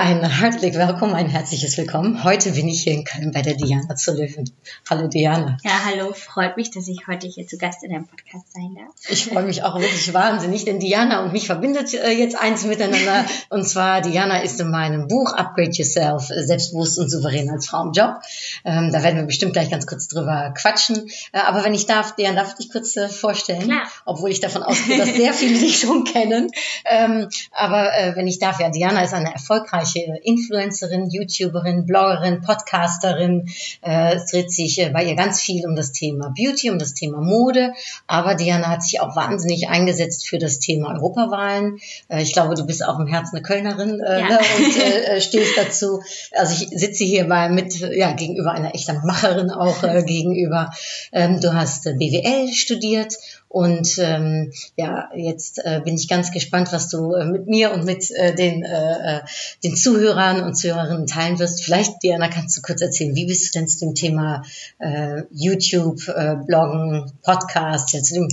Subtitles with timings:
[0.00, 2.24] Ein herzlich willkommen, ein herzliches Willkommen.
[2.24, 4.50] Heute bin ich hier in Köln bei der Diana zu Löwen.
[4.88, 5.58] Hallo Diana.
[5.62, 8.94] Ja, hallo, freut mich, dass ich heute hier zu Gast in deinem Podcast sein darf.
[9.10, 13.26] Ich freue mich auch wirklich wahnsinnig, denn Diana und mich verbindet äh, jetzt eins miteinander.
[13.50, 17.82] Und zwar, Diana ist in meinem Buch Upgrade Yourself, äh, selbstbewusst und souverän als Frau
[17.82, 18.22] im Job.
[18.64, 21.10] Ähm, da werden wir bestimmt gleich ganz kurz drüber quatschen.
[21.32, 23.64] Äh, aber wenn ich darf, Diana, darf ich dich kurz äh, vorstellen?
[23.64, 23.82] Klar.
[24.06, 26.50] Obwohl ich davon ausgehe, dass sehr viele dich schon kennen.
[26.86, 33.48] Ähm, aber äh, wenn ich darf, ja, Diana ist eine erfolgreiche Influencerin, YouTuberin, Bloggerin, Podcasterin.
[33.82, 36.94] Äh, es dreht sich äh, bei ihr ganz viel um das Thema Beauty, um das
[36.94, 37.72] Thema Mode.
[38.06, 41.78] Aber Diana hat sich auch wahnsinnig eingesetzt für das Thema Europawahlen.
[42.08, 44.28] Äh, ich glaube, du bist auch im Herzen eine Kölnerin äh, Ja.
[44.28, 46.02] ne, und äh, stehst dazu.
[46.32, 50.70] Also ich sitze hier bei mit ja gegenüber einer echten Macherin auch äh, gegenüber.
[51.12, 53.14] Ähm, du hast BWL studiert
[53.50, 57.84] und ähm, ja, jetzt äh, bin ich ganz gespannt, was du äh, mit mir und
[57.84, 59.20] mit äh, den, äh, äh,
[59.64, 61.64] den Zuhörern und Zuhörerinnen teilen wirst.
[61.64, 64.44] Vielleicht, Diana, kannst du kurz erzählen, wie bist du denn zu dem Thema
[64.78, 68.28] äh, YouTube, äh, Bloggen, Podcast, ja, zu, dem,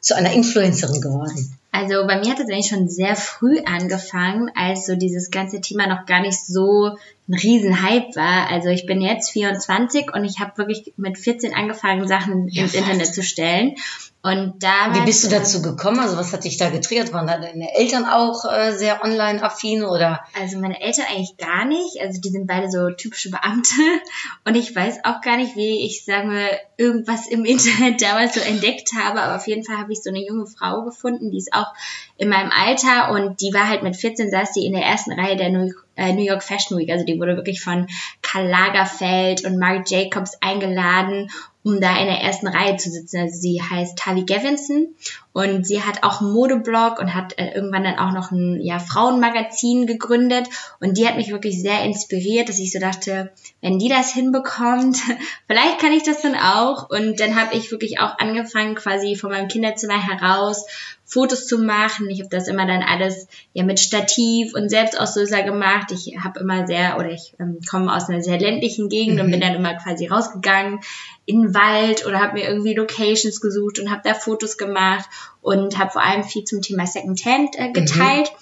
[0.00, 1.54] zu einer Influencerin geworden?
[1.70, 5.86] Also bei mir hat es eigentlich schon sehr früh angefangen, als so dieses ganze Thema
[5.86, 6.96] noch gar nicht so
[7.28, 8.48] ein Riesenhype war.
[8.50, 12.74] Also ich bin jetzt 24 und ich habe wirklich mit 14 angefangen, Sachen Ja, ins
[12.74, 12.80] was?
[12.80, 13.74] Internet zu stellen.
[14.22, 16.00] Und damals, Wie bist du dazu gekommen?
[16.00, 17.12] Also was hat dich da getriggert?
[17.12, 20.24] Waren da deine Eltern auch äh, sehr online-affin oder?
[20.36, 22.00] Also meine Eltern eigentlich gar nicht.
[22.00, 23.70] Also die sind beide so typische Beamte.
[24.44, 28.90] Und ich weiß auch gar nicht, wie ich sage, irgendwas im Internet damals so entdeckt
[29.00, 29.20] habe.
[29.20, 31.72] Aber auf jeden Fall habe ich so eine junge Frau gefunden, die ist auch
[32.16, 35.36] in meinem Alter und die war halt mit 14, saß die in der ersten Reihe
[35.36, 35.50] der
[35.96, 36.90] äh, New York Fashion Week.
[36.90, 37.86] Also die wurde wirklich von
[38.22, 41.30] Karl Lagerfeld und Marc Jacobs eingeladen,
[41.66, 43.18] um da in der ersten Reihe zu sitzen.
[43.18, 44.94] Also sie heißt Tavi Gevinson
[45.32, 48.78] und sie hat auch einen Modeblog und hat äh, irgendwann dann auch noch ein ja,
[48.78, 50.48] Frauenmagazin gegründet
[50.78, 54.98] und die hat mich wirklich sehr inspiriert, dass ich so dachte, wenn die das hinbekommt,
[55.48, 59.30] vielleicht kann ich das dann auch und dann habe ich wirklich auch angefangen quasi von
[59.30, 60.66] meinem Kinderzimmer heraus
[61.06, 62.10] Fotos zu machen.
[62.10, 65.92] Ich habe das immer dann alles ja mit Stativ und Selbstauslöser gemacht.
[65.92, 69.40] Ich habe immer sehr oder ich ähm, komme aus einer sehr ländlichen Gegend und bin
[69.40, 70.80] dann immer quasi rausgegangen
[71.24, 75.08] in den Wald oder habe mir irgendwie Locations gesucht und habe da Fotos gemacht
[75.40, 78.32] und habe vor allem viel zum Thema Secondhand äh, geteilt.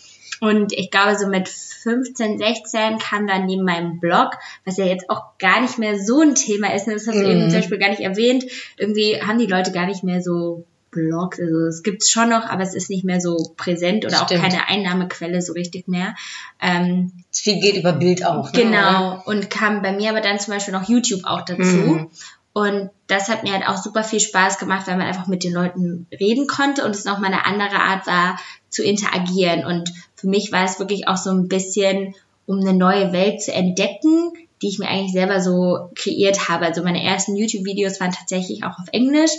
[0.41, 4.31] Und ich glaube, so mit 15, 16 kam dann neben meinem Blog,
[4.65, 7.31] was ja jetzt auch gar nicht mehr so ein Thema ist, ne, das hast du
[7.31, 8.45] eben zum Beispiel gar nicht erwähnt,
[8.79, 10.65] irgendwie haben die Leute gar nicht mehr so
[10.95, 14.41] Blogs, also es gibt's schon noch, aber es ist nicht mehr so präsent oder Stimmt.
[14.41, 16.15] auch keine Einnahmequelle so richtig mehr.
[16.63, 18.53] Ähm, Viel geht über Bild auch.
[18.53, 18.63] Ne?
[18.63, 19.23] Genau.
[19.27, 21.63] Und kam bei mir aber dann zum Beispiel noch YouTube auch dazu.
[21.63, 22.11] Mhm.
[22.53, 25.53] Und das hat mir halt auch super viel Spaß gemacht, weil man einfach mit den
[25.53, 28.39] Leuten reden konnte und es nochmal eine andere Art war
[28.71, 29.67] zu interagieren.
[29.67, 32.15] Und für mich war es wirklich auch so ein bisschen,
[32.47, 34.33] um eine neue Welt zu entdecken,
[34.63, 36.65] die ich mir eigentlich selber so kreiert habe.
[36.65, 39.33] Also meine ersten YouTube-Videos waren tatsächlich auch auf Englisch,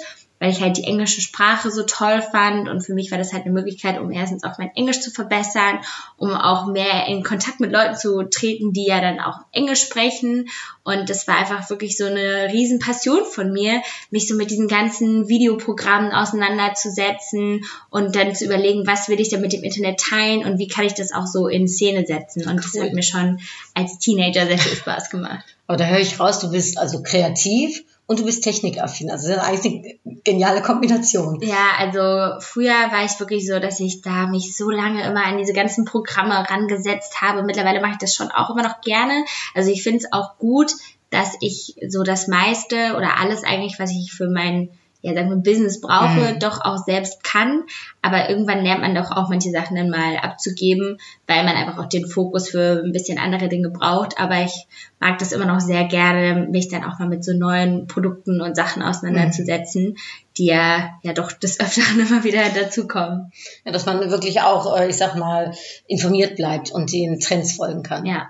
[0.46, 3.46] weil ich halt die englische Sprache so toll fand und für mich war das halt
[3.46, 5.80] eine Möglichkeit, um erstens auch mein Englisch zu verbessern,
[6.18, 10.48] um auch mehr in Kontakt mit Leuten zu treten, die ja dann auch Englisch sprechen
[10.84, 14.68] und das war einfach wirklich so eine riesen Passion von mir, mich so mit diesen
[14.68, 20.46] ganzen Videoprogrammen auseinanderzusetzen und dann zu überlegen, was will ich denn mit dem Internet teilen
[20.46, 22.84] und wie kann ich das auch so in Szene setzen und das Cool.
[22.84, 23.40] hat mir schon
[23.74, 25.55] als Teenager sehr viel Spaß gemacht.
[25.68, 29.10] Aber da höre ich raus, du bist also kreativ und du bist technikaffin.
[29.10, 31.42] Also das ist eigentlich eine geniale Kombination.
[31.42, 35.38] Ja, also früher war ich wirklich so, dass ich da mich so lange immer an
[35.38, 37.44] diese ganzen Programme rangesetzt habe.
[37.44, 39.26] Mittlerweile mache ich das schon auch immer noch gerne.
[39.56, 40.72] Also ich finde es auch gut,
[41.10, 44.70] dass ich so das meiste oder alles eigentlich, was ich für mein
[45.06, 46.40] ja, sagen wir, Business brauche, Mhm.
[46.40, 47.64] doch auch selbst kann.
[48.02, 50.98] Aber irgendwann lernt man doch auch manche Sachen dann mal abzugeben,
[51.28, 54.20] weil man einfach auch den Fokus für ein bisschen andere Dinge braucht.
[54.20, 54.68] Aber ich
[55.00, 58.56] mag das immer noch sehr gerne, mich dann auch mal mit so neuen Produkten und
[58.56, 59.98] Sachen auseinanderzusetzen,
[60.38, 63.32] die ja, ja doch des Öfteren immer wieder dazukommen.
[63.64, 65.54] Ja, dass man wirklich auch, äh, ich sag mal,
[65.88, 68.06] informiert bleibt und den Trends folgen kann.
[68.06, 68.30] Ja.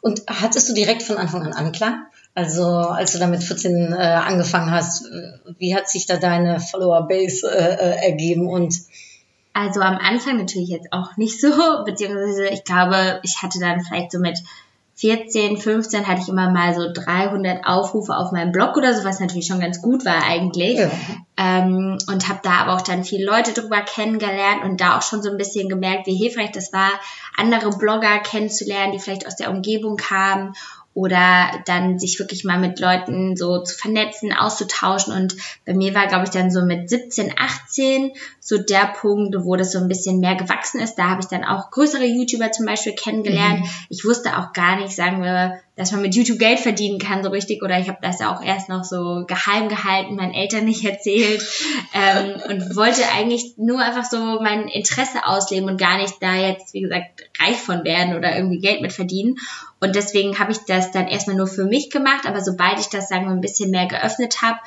[0.00, 2.06] Und hattest du direkt von Anfang an Anklang?
[2.34, 6.58] Also als du da mit 14 äh, angefangen hast, äh, wie hat sich da deine
[6.58, 8.48] Follower-Base äh, äh, ergeben?
[8.48, 8.74] Und
[9.52, 11.48] Also am Anfang natürlich jetzt auch nicht so,
[11.84, 14.38] beziehungsweise ich glaube, ich hatte dann vielleicht so mit
[14.96, 19.18] 14, 15 hatte ich immer mal so 300 Aufrufe auf meinem Blog oder so, was
[19.18, 20.78] natürlich schon ganz gut war eigentlich.
[20.78, 20.90] Ja.
[21.36, 25.20] Ähm, und habe da aber auch dann viele Leute drüber kennengelernt und da auch schon
[25.20, 26.90] so ein bisschen gemerkt, wie hilfreich das war,
[27.36, 30.54] andere Blogger kennenzulernen, die vielleicht aus der Umgebung kamen
[30.94, 35.12] oder dann sich wirklich mal mit Leuten so zu vernetzen, auszutauschen.
[35.12, 35.34] Und
[35.66, 39.72] bei mir war, glaube ich, dann so mit 17, 18 so der Punkt, wo das
[39.72, 40.94] so ein bisschen mehr gewachsen ist.
[40.94, 43.60] Da habe ich dann auch größere YouTuber zum Beispiel kennengelernt.
[43.60, 43.68] Mhm.
[43.88, 47.30] Ich wusste auch gar nicht, sagen wir, dass man mit YouTube Geld verdienen kann so
[47.30, 47.62] richtig.
[47.62, 51.42] Oder ich habe das ja auch erst noch so geheim gehalten, meinen Eltern nicht erzählt
[51.92, 56.72] ähm, und wollte eigentlich nur einfach so mein Interesse ausleben und gar nicht da jetzt,
[56.74, 59.36] wie gesagt, reich von werden oder irgendwie Geld mit verdienen.
[59.84, 63.08] Und deswegen habe ich das dann erstmal nur für mich gemacht, aber sobald ich das,
[63.08, 64.58] sagen wir, ein bisschen mehr geöffnet habe,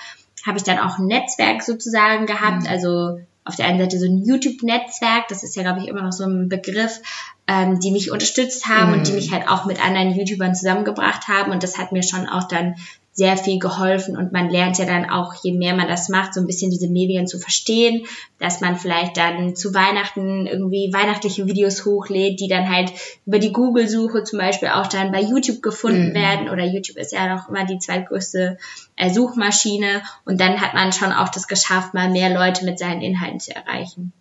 [0.45, 2.63] habe ich dann auch ein Netzwerk sozusagen gehabt.
[2.63, 2.69] Mhm.
[2.69, 6.11] Also auf der einen Seite so ein YouTube-Netzwerk, das ist ja, glaube ich, immer noch
[6.11, 7.01] so ein Begriff,
[7.47, 9.17] ähm, die mich unterstützt haben und die Mhm.
[9.17, 11.51] mich halt auch mit anderen YouTubern zusammengebracht haben.
[11.51, 12.75] Und das hat mir schon auch dann
[13.17, 16.39] sehr viel geholfen und man lernt ja dann auch, je mehr man das macht, so
[16.39, 18.05] ein bisschen diese Medien zu verstehen,
[18.37, 22.91] dass man vielleicht dann zu Weihnachten irgendwie weihnachtliche Videos hochlädt, die dann halt
[23.25, 26.13] über die Google-Suche zum Beispiel auch dann bei YouTube gefunden Mhm.
[26.13, 28.59] werden oder YouTube ist ja noch immer die zweitgrößte
[28.97, 33.01] äh, Suchmaschine und dann hat man schon auch das geschafft, mal mehr Leute mit seinen
[33.01, 34.13] Inhalten zu erreichen.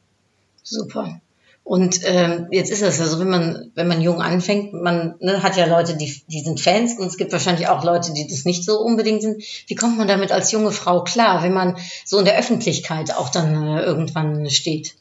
[0.63, 1.21] Super.
[1.67, 5.43] Und ähm, jetzt ist es ja so, wenn man, wenn man jung anfängt, man ne,
[5.43, 8.45] hat ja Leute, die, die sind Fans und es gibt wahrscheinlich auch Leute, die das
[8.45, 9.43] nicht so unbedingt sind.
[9.67, 13.31] Wie kommt man damit als junge Frau klar, wenn man so in der Öffentlichkeit auch
[13.31, 14.95] dann äh, irgendwann steht?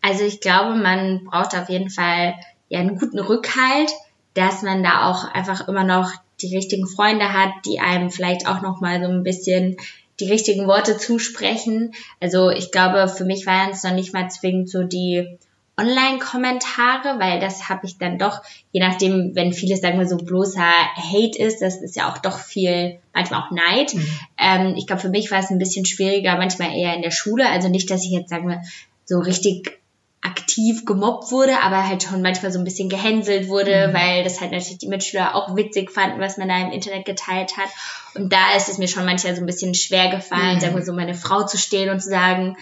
[0.00, 2.36] Also ich glaube, man braucht auf jeden Fall
[2.68, 3.90] ja einen guten Rückhalt,
[4.34, 6.08] dass man da auch einfach immer noch
[6.40, 9.76] die richtigen Freunde hat, die einem vielleicht auch noch mal so ein bisschen
[10.20, 11.94] die richtigen Worte zusprechen.
[12.20, 15.36] Also ich glaube, für mich waren es noch nicht mal zwingend so die
[15.78, 18.42] Online-Kommentare, weil das habe ich dann doch,
[18.72, 22.38] je nachdem, wenn vieles, sagen wir so, bloßer Hate ist, das ist ja auch doch
[22.38, 23.94] viel, manchmal auch Neid.
[24.38, 27.48] Ähm, ich glaube, für mich war es ein bisschen schwieriger, manchmal eher in der Schule.
[27.48, 28.62] Also nicht, dass ich jetzt, sagen wir,
[29.04, 29.78] so richtig
[30.24, 34.52] aktiv gemobbt wurde, aber halt schon manchmal so ein bisschen gehänselt wurde, weil das halt
[34.52, 37.68] natürlich die Mitschüler auch witzig fanden, was man da im Internet geteilt hat.
[38.14, 40.60] Und da ist es mir schon manchmal so ein bisschen schwer gefallen, Mhm.
[40.60, 42.56] sagen wir so, meine Frau zu stehen und zu sagen,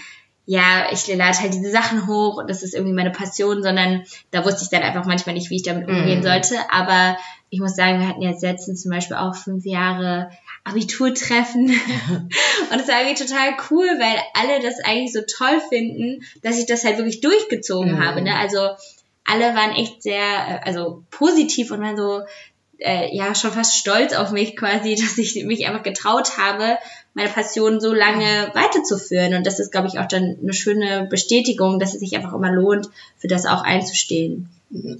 [0.47, 4.03] ja, ich lade halt diese Sachen hoch und das ist irgendwie meine Passion, sondern
[4.33, 6.25] da wusste ich dann einfach manchmal nicht, wie ich damit umgehen Mhm.
[6.25, 6.57] sollte.
[6.71, 7.17] Aber
[7.51, 10.31] ich muss sagen, wir hatten jetzt letztens zum Beispiel auch fünf Jahre
[10.65, 11.67] Abiturtreffen
[12.71, 16.67] und es war irgendwie total cool, weil alle das eigentlich so toll finden, dass ich
[16.67, 18.05] das halt wirklich durchgezogen Mhm.
[18.05, 18.23] habe.
[18.23, 18.35] Ne?
[18.37, 18.69] Also
[19.25, 22.23] alle waren echt sehr, äh, also positiv und waren so,
[22.79, 26.79] äh, ja, schon fast stolz auf mich quasi, dass ich mich einfach getraut habe,
[27.15, 29.35] meine Passion so lange weiterzuführen.
[29.35, 32.53] Und das ist, glaube ich, auch dann eine schöne Bestätigung, dass es sich einfach immer
[32.53, 34.49] lohnt, für das auch einzustehen.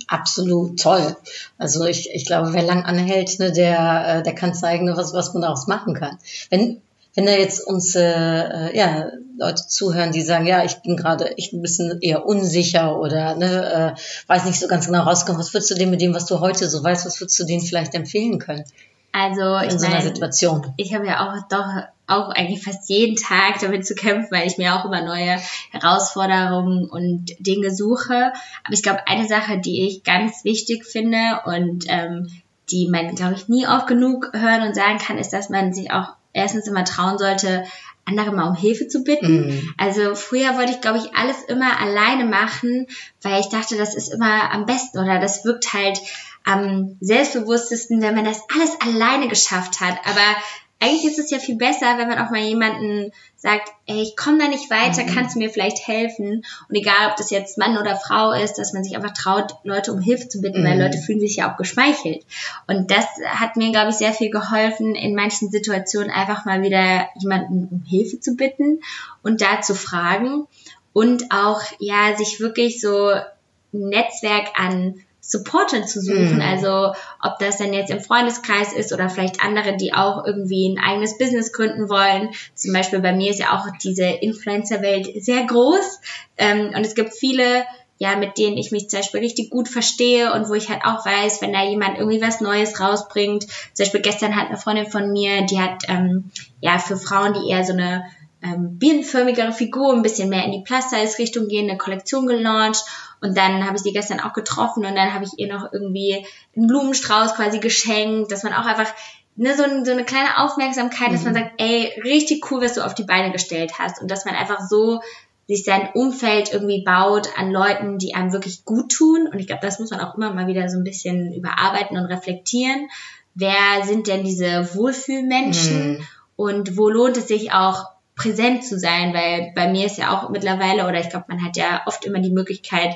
[0.09, 1.17] Absolut toll.
[1.57, 5.33] Also ich, ich glaube, wer lang anhält, ne, der, äh, der kann zeigen, was, was
[5.33, 6.19] man daraus machen kann.
[6.51, 6.83] Wenn,
[7.15, 11.63] wenn da jetzt uns äh, ja, Leute zuhören, die sagen, ja, ich bin gerade ein
[11.63, 15.77] bisschen eher unsicher oder ne, äh, weiß nicht so ganz genau rauskommen, was würdest du
[15.77, 18.65] dem mit dem, was du heute so weißt, was würdest du denen vielleicht empfehlen können
[19.13, 20.73] Also in ich so einer meine, Situation?
[20.77, 24.59] ich habe ja auch doch auch eigentlich fast jeden Tag damit zu kämpfen, weil ich
[24.59, 25.39] mir auch immer neue
[25.71, 28.33] Herausforderungen und Dinge suche.
[28.65, 32.29] Aber ich glaube, eine Sache, die ich ganz wichtig finde und ähm,
[32.71, 35.93] die man, glaube ich, nie oft genug hören und sagen kann, ist, dass man sich
[35.93, 37.65] auch erstens immer trauen sollte,
[38.05, 39.47] andere mal um Hilfe zu bitten.
[39.47, 39.75] Mhm.
[39.77, 42.87] Also früher wollte ich, glaube ich, alles immer alleine machen,
[43.23, 46.01] weil ich dachte, das ist immer am besten oder das wirkt halt
[46.45, 49.99] am selbstbewusstesten, wenn man das alles alleine geschafft hat.
[50.05, 50.37] Aber
[50.81, 54.39] eigentlich ist es ja viel besser, wenn man auch mal jemanden sagt, ey, ich komme
[54.39, 56.45] da nicht weiter, kannst du mir vielleicht helfen?
[56.69, 59.93] Und egal, ob das jetzt Mann oder Frau ist, dass man sich einfach traut, Leute
[59.93, 60.83] um Hilfe zu bitten, weil Mhm.
[60.83, 62.25] Leute fühlen sich ja auch geschmeichelt.
[62.67, 67.09] Und das hat mir, glaube ich, sehr viel geholfen, in manchen Situationen einfach mal wieder
[67.19, 68.81] jemanden um Hilfe zu bitten
[69.23, 70.47] und da zu fragen
[70.93, 73.29] und auch, ja, sich wirklich so ein
[73.73, 74.95] Netzwerk an
[75.31, 76.37] Supportern zu suchen.
[76.37, 76.43] Mhm.
[76.43, 80.83] Also ob das dann jetzt im Freundeskreis ist oder vielleicht andere, die auch irgendwie ein
[80.83, 82.31] eigenes Business gründen wollen.
[82.55, 86.01] Zum Beispiel bei mir ist ja auch diese Influencer-Welt sehr groß
[86.37, 87.65] ähm, und es gibt viele
[88.03, 91.05] ja, mit denen ich mich zum Beispiel richtig gut verstehe und wo ich halt auch
[91.05, 93.43] weiß, wenn da jemand irgendwie was Neues rausbringt.
[93.75, 96.31] Zum Beispiel gestern hat eine Freundin von mir, die hat ähm,
[96.63, 98.05] ja für Frauen, die eher so eine
[98.43, 102.85] ähm, bienenförmigere Figur, ein bisschen mehr in die Plus-Size-Richtung gehen, eine Kollektion gelauncht.
[103.21, 106.25] Und dann habe ich die gestern auch getroffen und dann habe ich ihr noch irgendwie
[106.57, 108.93] einen Blumenstrauß quasi geschenkt, dass man auch einfach
[109.37, 112.95] ne, so, so eine kleine Aufmerksamkeit, dass man sagt, ey, richtig cool, was du auf
[112.95, 115.01] die Beine gestellt hast und dass man einfach so
[115.49, 119.27] sich sein Umfeld irgendwie baut an Leuten, die einem wirklich gut tun.
[119.27, 122.05] Und ich glaube, das muss man auch immer mal wieder so ein bisschen überarbeiten und
[122.05, 122.89] reflektieren.
[123.35, 125.99] Wer sind denn diese Wohlfühlmenschen?
[125.99, 126.05] Mhm.
[126.37, 127.87] Und wo lohnt es sich auch
[128.21, 129.15] präsent zu sein?
[129.15, 132.21] Weil bei mir ist ja auch mittlerweile, oder ich glaube, man hat ja oft immer
[132.21, 132.95] die Möglichkeit,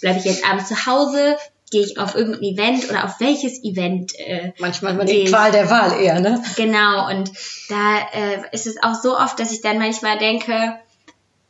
[0.00, 1.36] bleibe ich jetzt abends zu Hause,
[1.70, 5.30] gehe ich auf irgendein Event oder auf welches Event äh, Manchmal mal gehe die.
[5.30, 6.42] Qual der Wahl eher, ne?
[6.56, 7.32] Genau, und
[7.68, 10.78] da äh, ist es auch so oft, dass ich dann manchmal denke,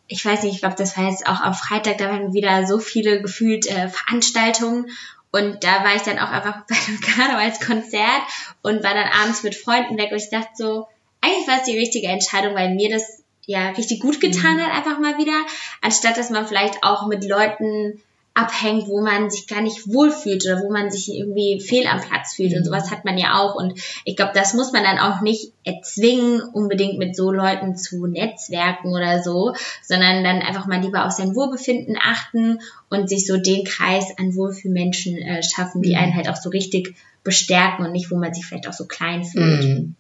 [0.09, 2.79] ich weiß nicht, ich glaube, das war jetzt auch am Freitag, da waren wieder so
[2.79, 4.87] viele gefühlt äh, Veranstaltungen
[5.33, 8.23] und da war ich dann auch einfach bei einem Karnevalskonzert
[8.63, 10.89] und war dann abends mit Freunden weg und ich dachte so,
[11.27, 14.99] eigentlich war es die richtige Entscheidung, weil mir das ja richtig gut getan hat, einfach
[14.99, 15.45] mal wieder,
[15.83, 18.01] anstatt dass man vielleicht auch mit Leuten
[18.35, 22.35] abhängt, wo man sich gar nicht wohlfühlt oder wo man sich irgendwie fehl am Platz
[22.35, 25.23] fühlt und sowas hat man ja auch und ich glaube, das muss man dann auch
[25.23, 31.07] nicht erzwingen, unbedingt mit so Leuten zu netzwerken oder so, sondern dann einfach mal lieber
[31.07, 32.59] auf sein Wohlbefinden achten
[32.91, 36.95] und sich so den Kreis an Wohlfühlmenschen äh, schaffen, die einen halt auch so richtig
[37.25, 39.65] bestärken und nicht, wo man sich vielleicht auch so klein fühlt.
[39.65, 39.97] Mhm.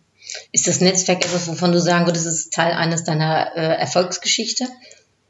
[0.52, 4.64] Ist das Netzwerk etwas, wovon du sagen würdest, es ist Teil eines deiner äh, Erfolgsgeschichte?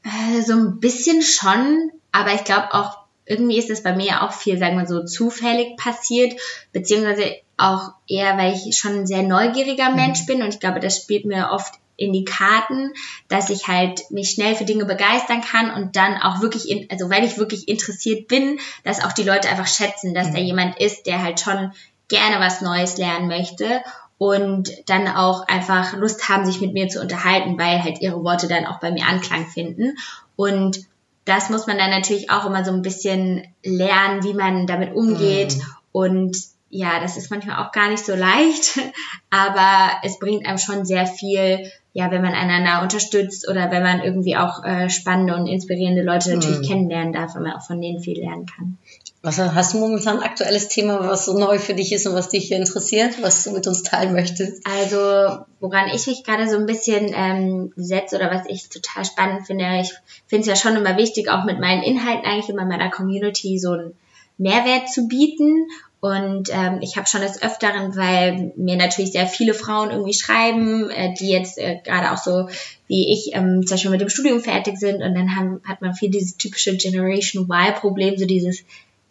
[0.05, 4.33] Äh, so ein bisschen schon, aber ich glaube auch, irgendwie ist es bei mir auch
[4.33, 6.41] viel, sagen wir so, zufällig passiert,
[6.73, 10.97] beziehungsweise auch eher, weil ich schon ein sehr neugieriger Mensch bin und ich glaube, das
[10.99, 12.93] spielt mir oft in die Karten,
[13.29, 17.11] dass ich halt mich schnell für Dinge begeistern kann und dann auch wirklich, in, also
[17.11, 21.07] weil ich wirklich interessiert bin, dass auch die Leute einfach schätzen, dass da jemand ist,
[21.07, 21.73] der halt schon
[22.09, 23.83] gerne was Neues lernen möchte
[24.19, 28.49] und dann auch einfach Lust haben, sich mit mir zu unterhalten, weil halt ihre Worte
[28.49, 29.97] dann auch bei mir Anklang finden.
[30.37, 30.87] Und
[31.27, 35.59] das muss man dann natürlich auch immer so ein bisschen lernen, wie man damit umgeht.
[35.93, 36.37] Und
[36.71, 38.79] ja, das ist manchmal auch gar nicht so leicht,
[39.31, 44.03] aber es bringt einem schon sehr viel, ja, wenn man einander unterstützt oder wenn man
[44.03, 48.01] irgendwie auch äh, spannende und inspirierende Leute natürlich kennenlernen darf, weil man auch von denen
[48.01, 48.79] viel lernen kann.
[49.27, 52.29] Was hast du momentan ein aktuelles Thema, was so neu für dich ist und was
[52.29, 54.65] dich hier interessiert, was du mit uns teilen möchtest?
[54.65, 59.45] Also, woran ich mich gerade so ein bisschen ähm, setze oder was ich total spannend
[59.45, 59.93] finde, ich
[60.29, 63.73] finde es ja schon immer wichtig, auch mit meinen Inhalten eigentlich immer meiner Community so
[63.73, 63.95] einen
[64.39, 65.67] Mehrwert zu bieten.
[65.99, 70.89] Und ähm, ich habe schon des Öfteren, weil mir natürlich sehr viele Frauen irgendwie schreiben,
[70.91, 72.49] äh, die jetzt äh, gerade auch so
[72.87, 75.95] wie ich ähm, zum Beispiel mit dem Studium fertig sind und dann haben, hat man
[75.95, 78.63] viel dieses typische Generation Y-Problem, so dieses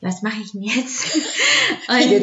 [0.02, 1.16] was mache ich denn jetzt?
[1.88, 2.20] Und äh,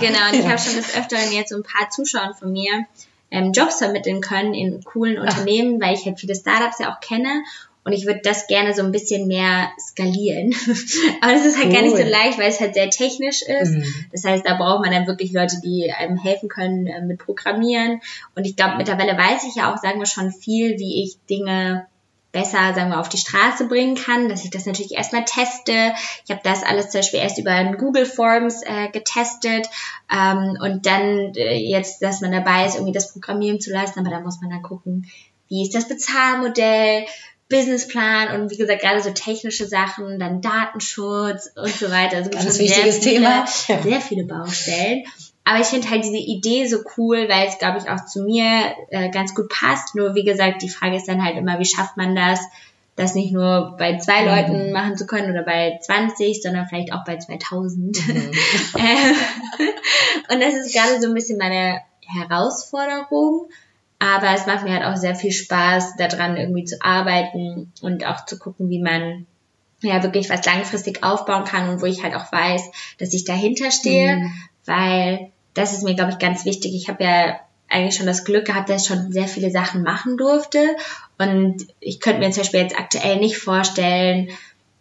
[0.00, 0.50] genau, und ich Ja.
[0.50, 2.86] habe schon des Öfteren jetzt so ein paar Zuschauern von mir
[3.30, 7.42] ähm, Jobs vermitteln können in coolen Unternehmen, weil ich halt viele Startups ja auch kenne.
[7.86, 10.54] Und ich würde das gerne so ein bisschen mehr skalieren.
[11.20, 12.08] Aber das ist halt gar nicht so Cool.
[12.08, 13.72] leicht, weil es halt sehr technisch ist.
[13.72, 13.94] Mhm.
[14.10, 18.00] Das heißt, da braucht man dann wirklich Leute, die einem helfen können äh, mit Programmieren.
[18.34, 21.86] Und ich glaube, mittlerweile weiß ich ja auch, sagen wir schon viel, wie ich Dinge
[22.34, 25.94] besser, sagen wir, auf die Straße bringen kann, dass ich das natürlich erstmal teste.
[26.24, 29.66] Ich habe das alles zum Beispiel erst über ein Google Forms äh, getestet
[30.12, 34.10] ähm, und dann äh, jetzt, dass man dabei ist, irgendwie das programmieren zu lassen, aber
[34.10, 35.08] da muss man dann gucken,
[35.48, 37.06] wie ist das Bezahlmodell,
[37.48, 42.16] Businessplan und wie gesagt, gerade so technische Sachen, dann Datenschutz und so weiter.
[42.16, 43.46] Also Ganz wichtiges sehr viele, Thema.
[43.82, 45.04] Sehr viele Baustellen.
[45.44, 48.74] Aber ich finde halt diese Idee so cool, weil es, glaube ich, auch zu mir
[48.88, 49.94] äh, ganz gut passt.
[49.94, 52.40] Nur wie gesagt, die Frage ist dann halt immer, wie schafft man das,
[52.96, 54.28] das nicht nur bei zwei Mhm.
[54.28, 58.08] Leuten machen zu können oder bei 20, sondern vielleicht auch bei 2000.
[58.08, 58.30] Mhm.
[58.78, 59.16] Ähm,
[60.30, 63.48] und das ist gerade so ein bisschen meine Herausforderung.
[63.98, 68.24] Aber es macht mir halt auch sehr viel Spaß, daran irgendwie zu arbeiten und auch
[68.26, 69.26] zu gucken, wie man
[69.80, 72.62] ja wirklich was langfristig aufbauen kann und wo ich halt auch weiß,
[72.98, 74.32] dass ich dahinter stehe, Mhm.
[74.66, 76.74] weil das ist mir, glaube ich, ganz wichtig.
[76.74, 80.16] Ich habe ja eigentlich schon das Glück gehabt, dass ich schon sehr viele Sachen machen
[80.16, 80.60] durfte
[81.18, 84.28] und ich könnte mir zum Beispiel jetzt aktuell nicht vorstellen,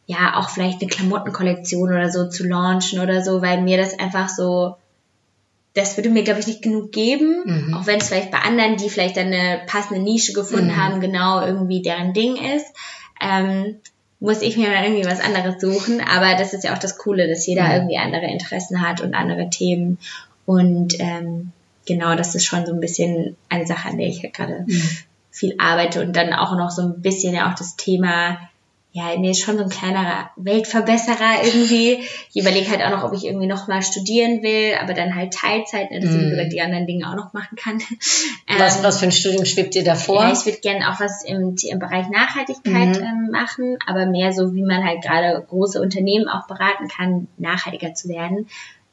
[0.06, 4.28] ja, auch vielleicht eine Klamottenkollektion oder so zu launchen oder so, weil mir das einfach
[4.28, 4.76] so,
[5.76, 7.74] das würde mir, glaube ich, nicht genug geben, Mhm.
[7.74, 10.78] auch wenn es vielleicht bei anderen, die vielleicht dann eine passende Nische gefunden Mhm.
[10.78, 12.66] haben, genau irgendwie deren Ding ist,
[13.22, 13.78] ähm,
[14.20, 16.02] muss ich mir dann irgendwie was anderes suchen.
[16.02, 17.72] Aber das ist ja auch das Coole, dass jeder Mhm.
[17.72, 19.98] irgendwie andere Interessen hat und andere Themen.
[20.46, 21.52] Und ähm,
[21.86, 24.66] genau, das ist schon so ein bisschen eine Sache, an der ich halt gerade
[25.32, 28.38] viel arbeite und dann auch noch so ein bisschen ja auch das Thema,
[28.96, 31.98] ja, mir ist schon so ein kleinerer Weltverbesserer irgendwie.
[32.32, 35.34] Ich überlege halt auch noch, ob ich irgendwie noch mal studieren will, aber dann halt
[35.34, 36.30] Teilzeit, ne, dass ich Mhm.
[36.30, 37.80] gesagt die anderen Dinge auch noch machen kann.
[38.60, 40.22] Was, Ähm, was für ein Studium schwebt dir davor?
[40.22, 43.04] ja, ich würde gerne auch was im, im Bereich Nachhaltigkeit Mhm.
[43.04, 47.96] ähm, machen, aber mehr so, wie man halt gerade große Unternehmen auch beraten kann, nachhaltiger
[47.96, 48.48] zu werden,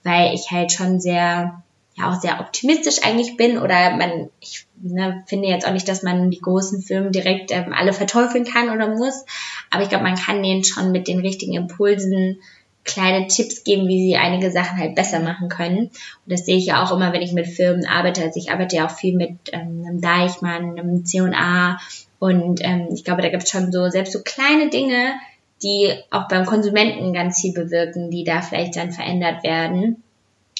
[0.05, 1.63] weil ich halt schon sehr
[1.97, 6.03] ja auch sehr optimistisch eigentlich bin oder man, ich ne, finde jetzt auch nicht, dass
[6.03, 9.25] man die großen Firmen direkt ähm, alle verteufeln kann oder muss,
[9.71, 12.41] aber ich glaube, man kann denen schon mit den richtigen Impulsen
[12.85, 15.79] kleine Tipps geben, wie sie einige Sachen halt besser machen können.
[15.79, 15.91] Und
[16.27, 18.23] das sehe ich ja auch immer, wenn ich mit Firmen arbeite.
[18.23, 21.79] Also ich arbeite ja auch viel mit ähm, einem Deichmann, einem C&A
[22.19, 25.15] und ähm, ich glaube, da gibt es schon so selbst so kleine Dinge,
[25.63, 30.03] die auch beim Konsumenten ganz viel bewirken, die da vielleicht dann verändert werden.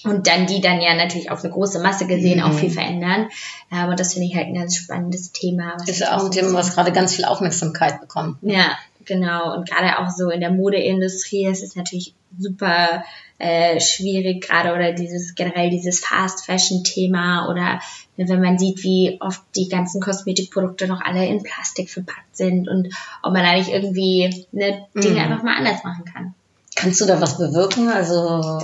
[0.03, 2.45] Und dann die dann ja natürlich auf eine große Masse gesehen Mhm.
[2.45, 3.29] auch viel verändern.
[3.71, 5.77] Aber das finde ich halt ein ganz spannendes Thema.
[5.87, 8.39] Ist ja auch ein Thema, was gerade ganz viel Aufmerksamkeit bekommt.
[8.41, 9.55] ja, genau.
[9.55, 13.05] Und gerade auch so in der Modeindustrie ist es natürlich super
[13.39, 17.81] äh, schwierig, gerade oder dieses generell dieses Fast Fashion Thema oder
[18.17, 22.89] wenn man sieht, wie oft die ganzen Kosmetikprodukte noch alle in Plastik verpackt sind und
[23.23, 25.33] ob man da nicht irgendwie ne, Dinge Mhm.
[25.33, 26.35] einfach mal anders machen kann.
[26.77, 27.89] Kannst du da was bewirken?
[27.89, 28.63] Also,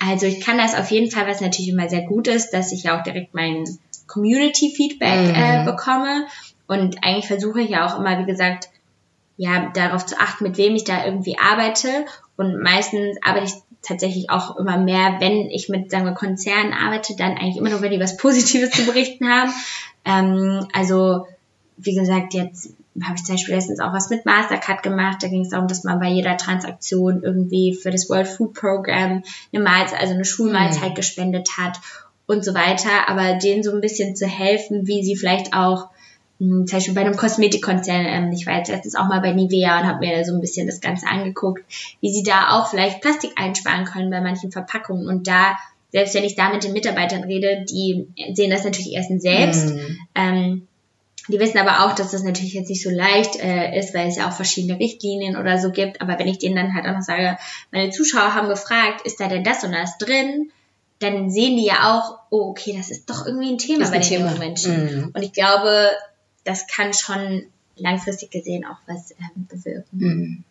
[0.00, 2.84] Also ich kann das auf jeden Fall, was natürlich immer sehr gut ist, dass ich
[2.84, 3.64] ja auch direkt mein
[4.08, 5.34] Community-Feedback Mhm.
[5.34, 6.26] äh, bekomme.
[6.66, 8.68] Und eigentlich versuche ich ja auch immer, wie gesagt,
[9.36, 11.88] ja, darauf zu achten, mit wem ich da irgendwie arbeite.
[12.36, 17.16] Und meistens arbeite ich tatsächlich auch immer mehr, wenn ich mit, sagen wir, Konzernen arbeite,
[17.16, 19.52] dann eigentlich immer nur, wenn die was Positives zu berichten haben.
[20.04, 21.26] Ähm, also,
[21.76, 25.22] wie gesagt, jetzt habe ich zum Beispiel letztens auch was mit Mastercard gemacht.
[25.22, 29.22] Da ging es darum, dass man bei jeder Transaktion irgendwie für das World Food Program
[29.52, 31.80] eine Mahlzeit, also eine Schulmahlzeit gespendet hat
[32.26, 33.08] und so weiter.
[33.08, 35.88] Aber denen so ein bisschen zu helfen, wie sie vielleicht auch
[36.42, 39.80] mh, zum Beispiel bei einem Kosmetikkonzern, ähm, ich war jetzt letztens auch mal bei Nivea
[39.80, 41.64] und habe mir so ein bisschen das Ganze angeguckt,
[42.00, 45.56] wie sie da auch vielleicht Plastik einsparen können bei manchen Verpackungen und da
[45.92, 49.74] selbst wenn ich da mit den Mitarbeitern rede, die sehen das natürlich erstens selbst.
[49.74, 49.98] Mhm.
[50.14, 50.68] Ähm,
[51.28, 54.16] die wissen aber auch, dass das natürlich jetzt nicht so leicht äh, ist, weil es
[54.16, 56.00] ja auch verschiedene Richtlinien oder so gibt.
[56.00, 57.38] Aber wenn ich denen dann halt auch noch sage,
[57.70, 60.50] meine Zuschauer haben gefragt, ist da denn das und das drin,
[60.98, 63.96] dann sehen die ja auch, oh, okay, das ist doch irgendwie ein Thema ist bei
[63.96, 64.26] ein den Thema.
[64.28, 64.84] jungen Menschen.
[64.84, 65.10] Mhm.
[65.14, 65.90] Und ich glaube,
[66.44, 67.46] das kann schon
[67.76, 69.98] langfristig gesehen auch was ähm, bewirken.
[69.98, 70.44] Mhm.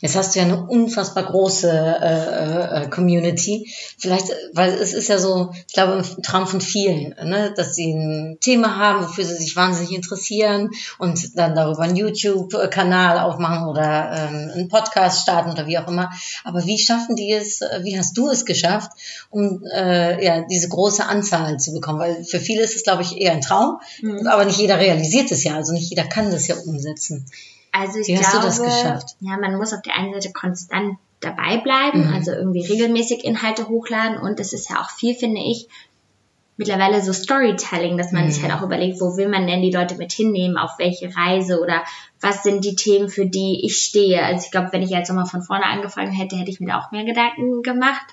[0.00, 3.70] Jetzt hast du ja eine unfassbar große äh, äh, Community.
[3.98, 7.52] Vielleicht, weil es ist ja so, ich glaube, ein Traum von vielen, ne?
[7.56, 13.18] dass sie ein Thema haben, wofür sie sich wahnsinnig interessieren und dann darüber einen YouTube-Kanal
[13.18, 16.10] aufmachen oder ähm, einen Podcast starten oder wie auch immer.
[16.44, 18.92] Aber wie schaffen die es, äh, wie hast du es geschafft,
[19.30, 21.98] um äh, ja, diese große Anzahl zu bekommen?
[21.98, 24.26] Weil für viele ist es, glaube ich, eher ein Traum, Mhm.
[24.26, 27.26] aber nicht jeder realisiert es ja, also nicht jeder kann das ja umsetzen.
[27.78, 29.16] Also ich Wie hast du glaube, das geschafft?
[29.20, 32.14] ja, man muss auf der einen Seite konstant dabei bleiben, Mhm.
[32.14, 35.68] also irgendwie regelmäßig Inhalte hochladen und es ist ja auch viel, finde ich,
[36.58, 38.48] mittlerweile so Storytelling, dass man sich Mhm.
[38.50, 41.82] halt auch überlegt, wo will man denn die Leute mit hinnehmen, auf welche Reise oder
[42.20, 44.22] was sind die Themen, für die ich stehe.
[44.24, 46.80] Also ich glaube, wenn ich jetzt nochmal von vorne angefangen hätte, hätte ich mir da
[46.80, 48.06] auch mehr Gedanken gemacht,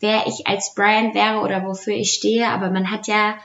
[0.00, 2.48] wer ich als Brand wäre oder wofür ich stehe.
[2.48, 3.36] Aber man hat ja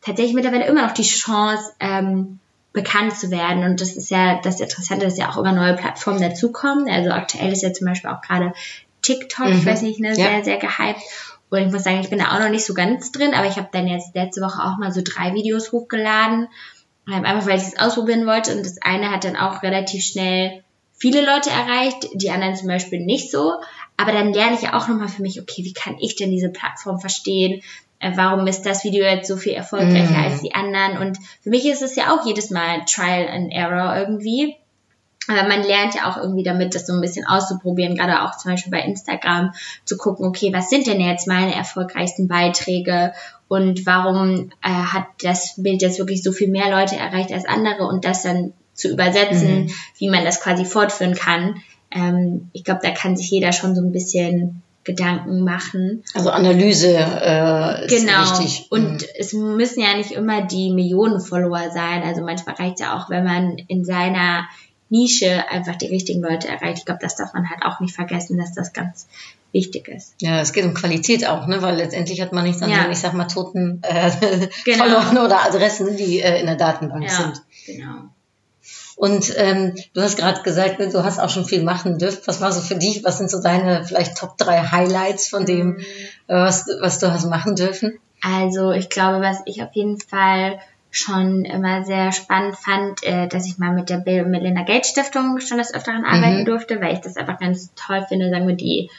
[0.00, 2.40] tatsächlich mittlerweile immer noch die Chance, ähm,
[2.74, 3.64] bekannt zu werden.
[3.64, 6.90] Und das ist ja das Interessante, dass ja auch immer neue Plattformen dazukommen.
[6.90, 8.52] Also aktuell ist ja zum Beispiel auch gerade
[9.00, 9.66] TikTok, ich Mhm.
[9.66, 10.14] weiß nicht, ne, Ja.
[10.14, 11.00] sehr, sehr gehypt.
[11.50, 13.56] Und ich muss sagen, ich bin da auch noch nicht so ganz drin, aber ich
[13.56, 16.48] habe dann jetzt letzte Woche auch mal so drei Videos hochgeladen.
[17.10, 18.54] Ähm, Einfach weil ich es ausprobieren wollte.
[18.56, 20.64] Und das eine hat dann auch relativ schnell
[20.96, 23.52] viele Leute erreicht, die anderen zum Beispiel nicht so.
[23.96, 26.48] Aber dann lerne ich ja auch nochmal für mich, okay, wie kann ich denn diese
[26.48, 27.62] Plattform verstehen?
[28.00, 30.24] Äh, Warum ist das Video jetzt so viel erfolgreicher Mhm.
[30.24, 30.98] als die anderen?
[30.98, 34.56] Und für mich ist es ja auch jedes Mal Trial and Error irgendwie.
[35.26, 38.50] Aber man lernt ja auch irgendwie damit, das so ein bisschen auszuprobieren, gerade auch zum
[38.50, 39.54] Beispiel bei Instagram,
[39.86, 43.14] zu gucken, okay, was sind denn jetzt meine erfolgreichsten Beiträge
[43.48, 47.86] und warum äh, hat das Bild jetzt wirklich so viel mehr Leute erreicht als andere
[47.86, 51.62] und das dann zu übersetzen, wie man das quasi fortführen kann.
[51.90, 56.04] Ähm, ich glaube, da kann sich jeder schon so ein bisschen Gedanken machen.
[56.14, 58.20] Also Analyse äh, ist Genau.
[58.22, 58.66] wichtig.
[58.70, 59.06] Und Mhm.
[59.18, 62.02] es müssen ja nicht immer die Millionen Follower sein.
[62.02, 64.44] Also manchmal reicht es ja auch, wenn man in seiner
[64.90, 66.78] Nische einfach die richtigen Leute erreicht.
[66.78, 69.08] Ich glaube, das darf man halt auch nicht vergessen, dass das ganz
[69.52, 70.14] wichtig ist.
[70.20, 71.62] ja, es geht um Qualität auch, ne?
[71.62, 72.82] weil letztendlich hat man nicht an Ja.
[72.82, 74.10] den, ich sag mal, toten äh,
[74.64, 74.78] Genau.
[74.84, 77.42] Followern oder Adressen, die äh, in der Datenbank Ja, sind.
[77.64, 77.94] genau.
[78.96, 82.20] Und ähm, du hast gerade gesagt, ne, du hast auch schon viel machen dürfen.
[82.26, 83.02] Was war so für dich?
[83.04, 87.26] Was sind so deine vielleicht Top drei Highlights von dem, äh, was, was du hast
[87.26, 87.98] machen dürfen?
[88.22, 90.58] Also ich glaube, was ich auf jeden Fall
[90.90, 94.90] schon immer sehr spannend fand, äh, dass ich mal mit der Bill und Melinda Gates
[94.90, 96.44] Stiftung schon des Öfteren arbeiten Mhm.
[96.44, 98.90] durfte, weil ich das einfach ganz toll finde, sagen wir, die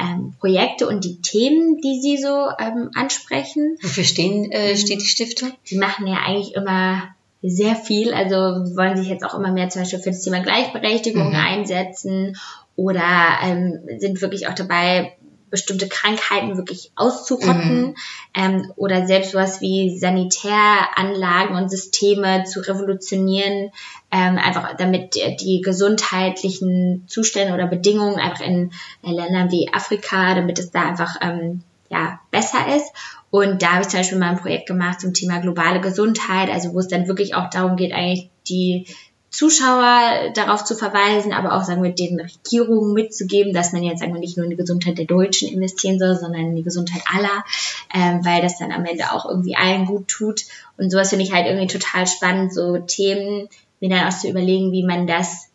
[0.00, 3.78] ähm, Projekte und die Themen, die sie so ähm, ansprechen.
[3.80, 4.50] Wofür stehen, Mhm.
[4.50, 5.52] äh, steht die Stiftung?
[5.62, 7.13] Sie machen ja eigentlich immer
[7.46, 8.36] sehr viel, also
[8.74, 11.34] wollen sich jetzt auch immer mehr zum Beispiel für das Thema Gleichberechtigung Mhm.
[11.36, 12.36] einsetzen
[12.74, 13.02] oder
[13.42, 15.12] ähm, sind wirklich auch dabei,
[15.50, 17.94] bestimmte Krankheiten wirklich auszurotten
[18.34, 23.70] ähm, oder selbst sowas wie Sanitäranlagen und Systeme zu revolutionieren,
[24.10, 30.72] ähm, einfach damit die, gesundheitlichen Zustände oder Bedingungen einfach in Ländern wie Afrika, damit es
[30.72, 32.86] da einfach ähm, ja, besser ist.
[33.30, 36.72] Und da habe ich zum Beispiel mal ein Projekt gemacht zum Thema globale Gesundheit, also
[36.72, 38.86] wo es dann wirklich auch darum geht, eigentlich die
[39.34, 44.14] Zuschauer darauf zu verweisen, aber auch, sagen wir, den Regierungen mitzugeben, dass man jetzt, sagen
[44.14, 47.44] wir, nicht nur in die Gesundheit der Deutschen investieren soll, sondern in die Gesundheit aller,
[47.92, 50.42] ähm, weil das dann am Ende auch irgendwie allen gut tut.
[50.76, 53.48] Und sowas finde ich halt irgendwie total spannend, so Themen,
[53.80, 55.48] mir dann auch zu überlegen, wie man das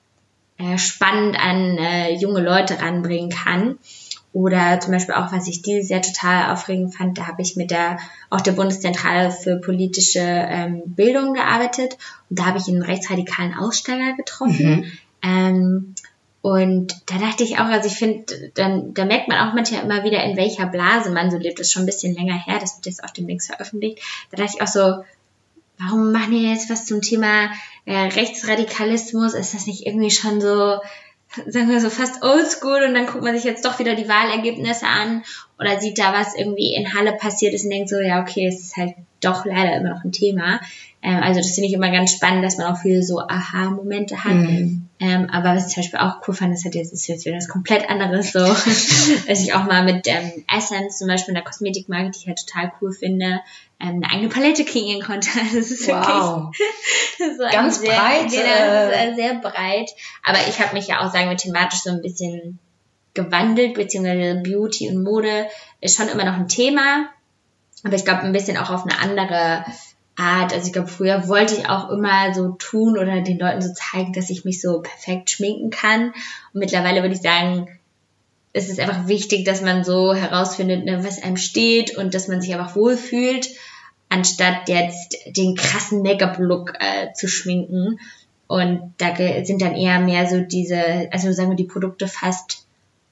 [0.57, 3.77] äh, spannend an äh, junge Leute ranbringen kann.
[4.31, 7.71] Oder zum Beispiel auch, was ich dieses Jahr total aufregend fand, da habe ich mit
[7.71, 7.97] der
[8.29, 11.97] auch der Bundeszentrale für politische ähm, Bildung gearbeitet
[12.29, 14.69] und da habe ich einen rechtsradikalen Aussteiger getroffen.
[14.69, 14.91] Mhm.
[15.23, 15.95] Ähm,
[16.41, 20.03] und da dachte ich auch, also ich finde, dann da merkt man auch manchmal immer
[20.03, 21.59] wieder, in welcher Blase man so lebt.
[21.59, 23.99] Das ist schon ein bisschen länger her, das wird jetzt auf dem Links veröffentlicht.
[24.31, 25.03] Da dachte ich auch so,
[25.79, 27.51] warum machen die jetzt was zum Thema
[27.85, 29.33] äh, Rechtsradikalismus?
[29.33, 30.77] Ist das nicht irgendwie schon so,
[31.47, 34.87] sagen wir so fast oldschool und dann guckt man sich jetzt doch wieder die Wahlergebnisse
[34.87, 35.23] an
[35.59, 38.59] oder sieht da, was irgendwie in Halle passiert ist und denkt so, ja, okay, es
[38.61, 40.59] ist halt doch leider immer noch ein Thema.
[41.01, 44.33] Ähm, also das finde ich immer ganz spannend, dass man auch viele so Aha-Momente hat.
[44.33, 44.87] Mhm.
[44.99, 47.37] Ähm, aber was ich zum Beispiel auch cool fand, das hat jetzt, ist jetzt wieder
[47.37, 48.39] was komplett anderes, so,
[49.27, 52.45] dass ich auch mal mit ähm, Essence, zum Beispiel in der Kosmetikmarke, die ich halt
[52.45, 53.39] total cool finde,
[53.79, 55.29] ähm, eine eigene Palette kreieren konnte.
[55.39, 56.51] Also das ist Wow.
[57.17, 59.89] wirklich so Ganz sehr, breit, Genau, äh, äh, sehr breit.
[60.23, 62.59] Aber ich habe mich ja auch, sagen wir, thematisch so ein bisschen
[63.13, 65.47] gewandelt, beziehungsweise Beauty und Mode
[65.79, 67.09] ist schon immer noch ein Thema.
[67.83, 69.63] Aber ich glaube, ein bisschen auch auf eine andere
[70.17, 70.53] Art.
[70.53, 74.13] Also ich glaube, früher wollte ich auch immer so tun oder den Leuten so zeigen,
[74.13, 76.07] dass ich mich so perfekt schminken kann.
[76.53, 77.67] Und mittlerweile würde ich sagen,
[78.51, 82.41] es ist einfach wichtig, dass man so herausfindet, ne, was einem steht und dass man
[82.41, 83.47] sich einfach wohlfühlt,
[84.09, 87.99] anstatt jetzt den krassen Make-up-Look äh, zu schminken.
[88.47, 89.15] Und da
[89.45, 92.65] sind dann eher mehr so diese, also sagen wir die Produkte fast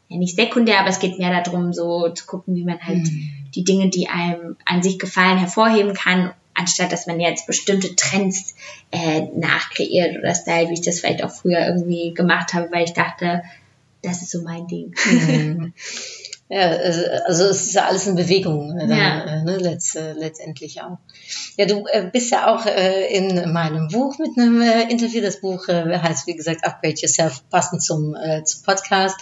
[0.10, 3.08] ja nicht sekundär, aber es geht mehr darum, so zu gucken, wie man halt
[3.58, 8.56] die Dinge, die einem an sich gefallen, hervorheben kann, anstatt dass man jetzt bestimmte Trends
[8.92, 12.94] äh, nachkreiert oder stylt, wie ich das vielleicht auch früher irgendwie gemacht habe, weil ich
[12.94, 13.44] dachte,
[14.04, 14.94] das ist so mein Ding.
[15.06, 15.74] Mhm.
[16.50, 19.26] Ja, also also es ist ja alles in Bewegung, dann, Ja.
[19.26, 20.98] äh, ne, letzt, äh, letztendlich auch.
[21.58, 25.22] Ja, du äh, bist ja auch in meinem Buch mit einem Interview.
[25.22, 29.16] Das Buch heißt, wie gesagt, Upgrade Yourself, passend zum, zum Podcast,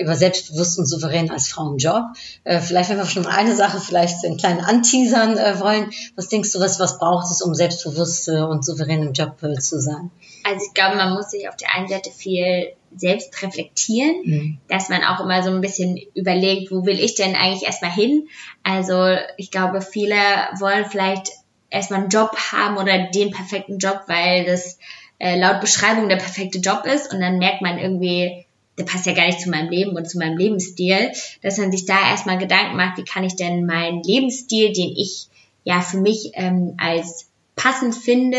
[0.00, 2.04] über selbstbewusst und souverän als Frau im Job.
[2.44, 5.90] Vielleicht, wenn wir schon mal eine Sache vielleicht einen kleinen anteasern wollen.
[6.16, 10.10] Was denkst du, was, was braucht es, um selbstbewusst und souverän im Job zu sein?
[10.44, 14.58] Also ich glaube, man muss sich auf der einen Seite viel selbst reflektieren, Mhm.
[14.68, 18.28] dass man auch immer so ein bisschen überlegt, wo will ich denn eigentlich erstmal hin?
[18.62, 20.14] Also ich glaube, viele
[20.58, 21.30] wollen vielleicht
[21.70, 24.78] erstmal einen Job haben oder den perfekten Job, weil das
[25.18, 28.44] äh, laut Beschreibung der perfekte Job ist und dann merkt man irgendwie,
[28.78, 31.84] der passt ja gar nicht zu meinem Leben und zu meinem Lebensstil, dass man sich
[31.84, 35.26] da erstmal Gedanken macht, wie kann ich denn meinen Lebensstil, den ich
[35.64, 38.38] ja für mich ähm, als passend finde,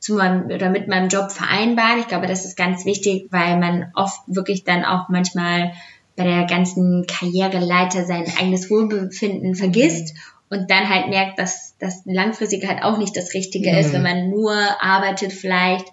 [0.00, 2.00] zu meinem oder mit meinem Job vereinbaren.
[2.00, 5.72] Ich glaube, das ist ganz wichtig, weil man oft wirklich dann auch manchmal
[6.16, 10.14] bei der ganzen Karriereleiter sein eigenes Wohlbefinden vergisst
[10.50, 13.92] und dann halt merkt, dass das langfristig halt auch nicht das Richtige ist, Mhm.
[13.94, 15.86] wenn man nur arbeitet vielleicht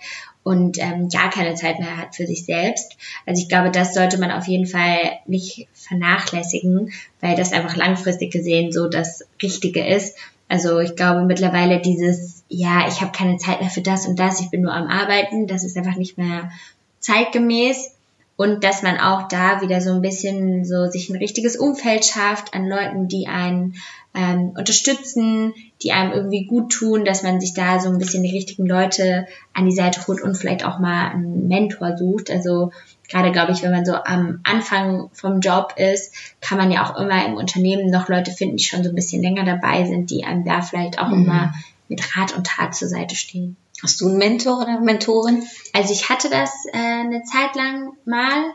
[0.43, 2.97] und ähm, gar keine Zeit mehr hat für sich selbst.
[3.25, 8.31] Also ich glaube, das sollte man auf jeden Fall nicht vernachlässigen, weil das einfach langfristig
[8.31, 10.15] gesehen so das Richtige ist.
[10.47, 14.39] Also ich glaube mittlerweile dieses, ja, ich habe keine Zeit mehr für das und das,
[14.39, 16.51] ich bin nur am Arbeiten, das ist einfach nicht mehr
[16.99, 17.91] zeitgemäß.
[18.38, 22.53] Und dass man auch da wieder so ein bisschen so sich ein richtiges Umfeld schafft
[22.53, 23.75] an Leuten, die einen
[24.13, 28.36] ähm, unterstützen, die einem irgendwie gut tun, dass man sich da so ein bisschen die
[28.36, 32.29] richtigen Leute an die Seite holt und vielleicht auch mal einen Mentor sucht.
[32.29, 32.73] Also
[33.08, 36.99] gerade glaube ich, wenn man so am Anfang vom Job ist, kann man ja auch
[36.99, 40.25] immer im Unternehmen noch Leute finden, die schon so ein bisschen länger dabei sind, die
[40.25, 41.23] einem da vielleicht auch Mhm.
[41.23, 41.53] immer
[41.87, 43.57] mit Rat und Tat zur Seite stehen.
[43.83, 45.43] Hast du einen Mentor oder Mentorin?
[45.73, 48.45] Also ich hatte das äh, eine Zeit lang mal.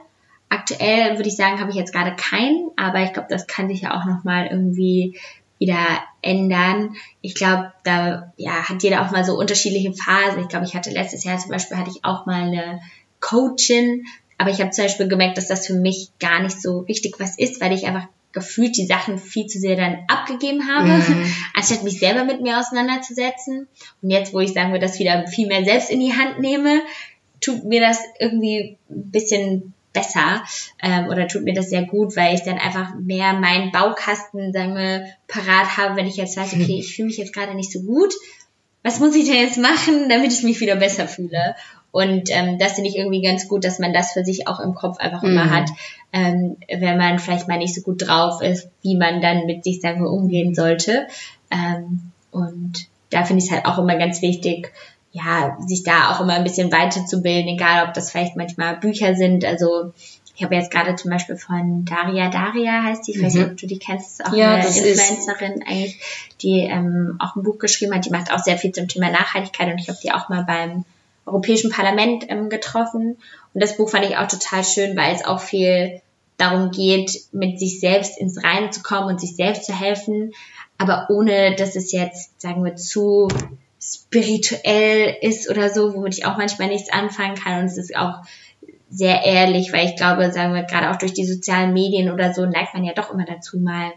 [0.48, 3.82] Aktuell würde ich sagen, habe ich jetzt gerade keinen, aber ich glaube, das kann sich
[3.82, 5.18] ja auch noch mal irgendwie
[5.58, 6.96] wieder ändern.
[7.20, 10.42] Ich glaube, da ja, hat jeder auch mal so unterschiedliche Phasen.
[10.42, 12.80] Ich glaube, ich hatte letztes Jahr zum Beispiel hatte ich auch mal eine
[13.20, 14.06] Coachin,
[14.38, 17.38] aber ich habe zum Beispiel gemerkt, dass das für mich gar nicht so richtig was
[17.38, 21.34] ist, weil ich einfach gefühlt die Sachen viel zu sehr dann abgegeben habe, Mhm.
[21.54, 23.66] anstatt mich selber mit mir auseinanderzusetzen.
[24.02, 26.82] Und jetzt, wo ich sagen würde, das wieder viel mehr selbst in die Hand nehme,
[27.40, 30.44] tut mir das irgendwie ein bisschen besser
[30.82, 34.76] ähm, oder tut mir das sehr gut, weil ich dann einfach mehr meinen Baukasten, sagen
[34.76, 37.80] wir, parat habe, wenn ich jetzt weiß, okay, ich fühle mich jetzt gerade nicht so
[37.82, 38.14] gut.
[38.82, 41.54] Was muss ich denn jetzt machen, damit ich mich wieder besser fühle?
[41.92, 44.74] Und ähm, das finde ich irgendwie ganz gut, dass man das für sich auch im
[44.74, 45.50] Kopf einfach immer Mhm.
[45.50, 45.70] hat,
[46.12, 49.80] ähm, wenn man vielleicht mal nicht so gut drauf ist, wie man dann mit sich,
[49.80, 51.08] sagen wir, umgehen sollte.
[51.50, 54.72] Ähm, und da finde ich es halt auch immer ganz wichtig,
[55.12, 59.44] ja, sich da auch immer ein bisschen weiterzubilden, egal ob das vielleicht manchmal Bücher sind.
[59.44, 59.92] Also
[60.40, 63.59] ich habe jetzt gerade zum Beispiel von Daria Daria heißt die, ich weiß nicht, ob
[63.59, 66.00] du die kennst, ist auch Ja, eine Influencerin eigentlich,
[66.40, 69.70] die ähm, auch ein Buch geschrieben hat, die macht auch sehr viel zum Thema Nachhaltigkeit
[69.70, 70.87] und ich habe die auch mal beim
[71.26, 73.18] Europäischen Parlament ähm, getroffen.
[73.53, 76.00] Und das Buch fand ich auch total schön, weil es auch viel
[76.38, 80.33] darum geht, mit sich selbst ins Reine zu kommen und sich selbst zu helfen,
[80.79, 83.29] aber ohne, dass es jetzt, sagen wir, zu
[83.79, 87.61] spirituell ist oder so, womit ich auch manchmal nichts anfangen kann.
[87.61, 88.22] Und es ist auch
[88.90, 92.44] sehr ehrlich, weil ich glaube, sagen wir, gerade auch durch die sozialen Medien oder so,
[92.44, 93.92] neigt man ja doch immer dazu, mal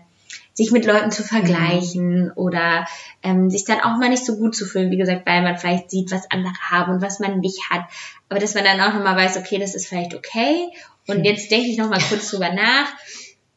[0.54, 2.86] sich mit Leuten zu vergleichen oder
[3.24, 5.90] ähm, sich dann auch mal nicht so gut zu fühlen, wie gesagt, weil man vielleicht
[5.90, 7.82] sieht, was andere haben und was man nicht hat.
[8.30, 10.70] Aber dass man dann auch nochmal weiß, okay, das ist vielleicht okay.
[11.08, 12.86] Und jetzt denke ich nochmal kurz drüber nach,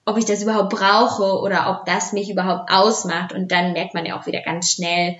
[0.07, 3.33] ob ich das überhaupt brauche oder ob das mich überhaupt ausmacht.
[3.33, 5.17] Und dann merkt man ja auch wieder ganz schnell,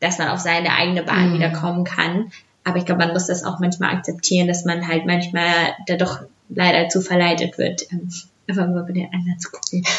[0.00, 1.34] dass man auf seine eigene Bahn Mhm.
[1.34, 2.30] wieder kommen kann.
[2.68, 6.20] Aber ich glaube, man muss das auch manchmal akzeptieren, dass man halt manchmal da doch
[6.50, 8.10] leider zu verleitet wird, ähm,
[8.46, 9.84] einfach mal bei den anderen zu gucken.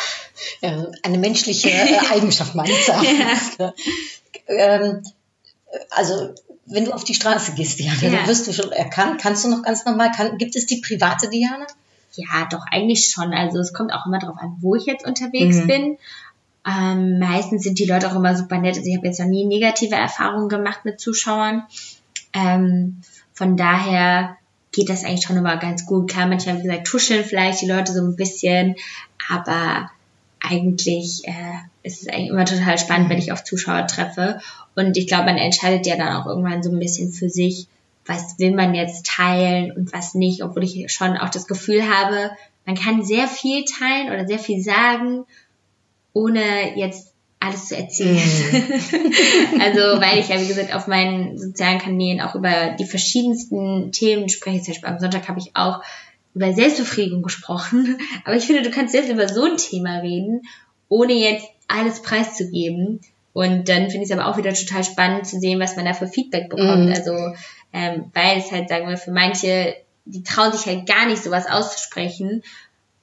[0.62, 1.70] Ja, eine menschliche
[2.14, 3.74] Eigenschaft meines Erachtens.
[4.48, 5.04] ähm,
[5.90, 6.34] also,
[6.66, 8.10] wenn du auf die Straße gehst, Diana, Ja.
[8.12, 9.20] dann wirst du schon erkannt.
[9.22, 11.68] Kannst du noch ganz normal, kann, gibt es die private Diana?
[12.14, 13.34] Ja, doch, eigentlich schon.
[13.34, 15.68] Also es kommt auch immer darauf an, wo ich jetzt unterwegs Mhm.
[15.68, 15.98] bin.
[16.66, 18.78] Ähm, meistens sind die Leute auch immer super nett.
[18.78, 21.64] Also ich habe jetzt noch nie negative Erfahrungen gemacht mit Zuschauern.
[22.34, 23.02] Ähm,
[23.34, 24.38] von daher
[24.72, 26.10] geht das eigentlich schon immer ganz gut.
[26.10, 28.76] Klar, manchmal, wie gesagt, tuscheln vielleicht die Leute so ein bisschen,
[29.30, 29.90] aber
[30.40, 31.34] eigentlich äh,
[31.84, 34.40] ist es eigentlich immer total spannend, wenn ich auf Zuschauer treffe.
[34.76, 37.68] Und ich glaube, man entscheidet ja dann auch irgendwann so ein bisschen für sich,
[38.06, 42.32] was will man jetzt teilen und was nicht, obwohl ich schon auch das Gefühl habe,
[42.66, 45.26] man kann sehr viel teilen oder sehr viel sagen,
[46.14, 47.09] ohne jetzt
[47.40, 48.18] alles zu erzählen.
[49.60, 54.30] also, weil ich ja, wie gesagt, auf meinen sozialen Kanälen auch über die verschiedensten Themen
[54.30, 54.62] spreche.
[54.62, 55.82] Zum Beispiel am Sonntag habe ich auch
[56.36, 57.98] über Selbstbefriedigung gesprochen.
[58.26, 60.42] Aber ich finde, du kannst selbst über so ein Thema reden,
[60.90, 63.00] ohne jetzt alles preiszugeben.
[63.32, 65.94] Und dann finde ich es aber auch wieder total spannend zu sehen, was man da
[65.94, 66.88] für Feedback bekommt.
[66.88, 66.94] Mhm.
[66.94, 67.12] Also,
[67.72, 69.76] ähm, weil es halt, sagen wir, für manche,
[70.06, 72.42] die trauen sich halt gar nicht, sowas auszusprechen.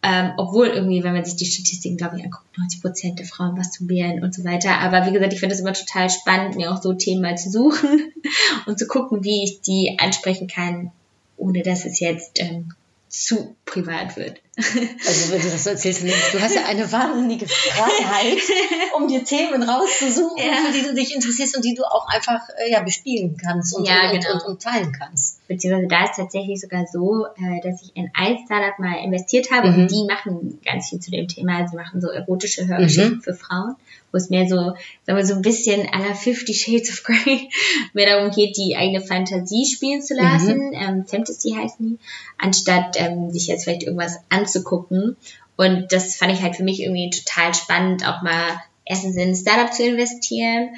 [0.08, 3.56] Ähm, obwohl irgendwie, wenn man sich die Statistiken, glaube ich, anguckt, 90 Prozent der Frauen
[3.56, 4.78] masturbieren und so weiter.
[4.78, 7.50] Aber wie gesagt, ich finde es immer total spannend, mir auch so Themen mal zu
[7.50, 8.12] suchen
[8.66, 10.92] und zu gucken, wie ich die ansprechen kann,
[11.36, 12.72] ohne dass es jetzt ähm,
[13.08, 14.40] zu privat wird.
[14.58, 18.38] Also, wenn du das so erzählst, du hast ja eine wahnsinnige Freiheit,
[18.96, 20.54] um dir Themen rauszusuchen, Ja.
[20.66, 23.86] für die du dich interessierst und die du auch einfach äh, ja, bespielen kannst und,
[23.86, 24.34] Ja, und, genau.
[24.34, 25.46] und, und teilen kannst.
[25.46, 29.70] Beziehungsweise da ist tatsächlich sogar so, äh, dass ich in ein Startup mal investiert habe
[29.70, 29.82] Mhm.
[29.82, 31.58] und die machen ganz viel zu dem Thema.
[31.58, 33.22] Also sie machen so erotische Hörgeschichten Mhm.
[33.22, 33.76] für Frauen,
[34.10, 37.50] wo es mehr so, sagen wir so ein bisschen à la Fifty Shades of Grey
[37.92, 40.72] mehr darum geht, die eigene Fantasie spielen zu lassen.
[40.72, 41.98] Ähm, Fantasy heißen die,
[42.38, 45.16] anstatt ähm, sich jetzt vielleicht irgendwas anzugucken.
[45.56, 49.36] Und das fand ich halt für mich irgendwie total spannend, auch mal erstens in ein
[49.36, 50.70] Startup zu investieren,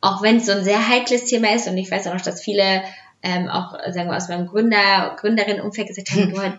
[0.00, 2.42] auch wenn es so ein sehr heikles Thema ist und ich weiß auch noch, dass
[2.42, 2.82] viele
[3.22, 6.58] ähm, auch, sagen wir, aus meinem Gründer, Gründerinnenumfeld gesagt haben, boah,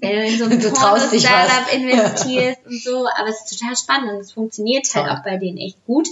[0.00, 1.12] wenn du in so ein was.
[1.74, 5.16] investierst und so, aber es ist total spannend und es funktioniert halt Toll.
[5.16, 6.08] auch bei denen echt gut.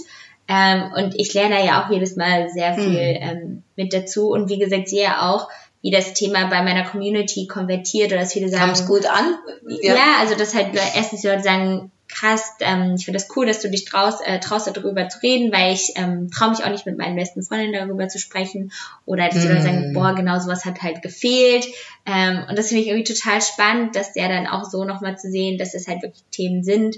[0.49, 3.21] Ähm, und ich lerne ja auch jedes Mal sehr viel Hm.
[3.21, 5.49] ähm, mit dazu und wie gesagt, sehe auch,
[5.81, 9.35] wie das Thema bei meiner Community konvertiert oder dass viele sagen, Kam es gut an?
[9.81, 9.95] ja.
[10.19, 13.69] also dass halt erstens die Leute sagen, krass, ähm, ich finde das cool, dass du
[13.69, 16.97] dich traust, äh, traust darüber zu reden, weil ich ähm, traue mich auch nicht mit
[16.97, 18.71] meinen besten Freundinnen darüber zu sprechen.
[19.05, 19.93] Oder dass die Leute sagen, Mm.
[19.93, 21.67] boah, genau sowas hat halt gefehlt.
[22.05, 25.29] Ähm, und das finde ich irgendwie total spannend, dass der dann auch so nochmal zu
[25.29, 26.95] sehen, dass es halt wirklich Themen sind,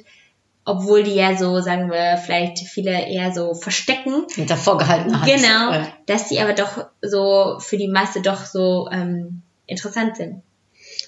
[0.69, 4.25] obwohl die ja so, sagen wir, vielleicht viele eher so verstecken.
[4.33, 5.29] Hinter vorgehaltener Hand.
[5.31, 10.41] Genau, Äh, dass die aber doch so für die Masse doch so ähm, interessant sind.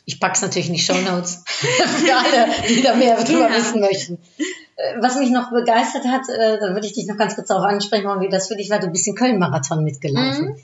[0.05, 3.57] Ich pack's natürlich in die Shownotes für alle, die da mehr drüber Genau.
[3.57, 4.17] wissen möchten.
[4.77, 7.65] Äh, Was mich noch begeistert hat, äh, da würde ich dich noch ganz kurz darauf
[7.65, 8.79] ansprechen, wie das für dich war.
[8.79, 10.45] Du bist den Köln-Marathon mitgelaufen.
[10.49, 10.55] Mhm.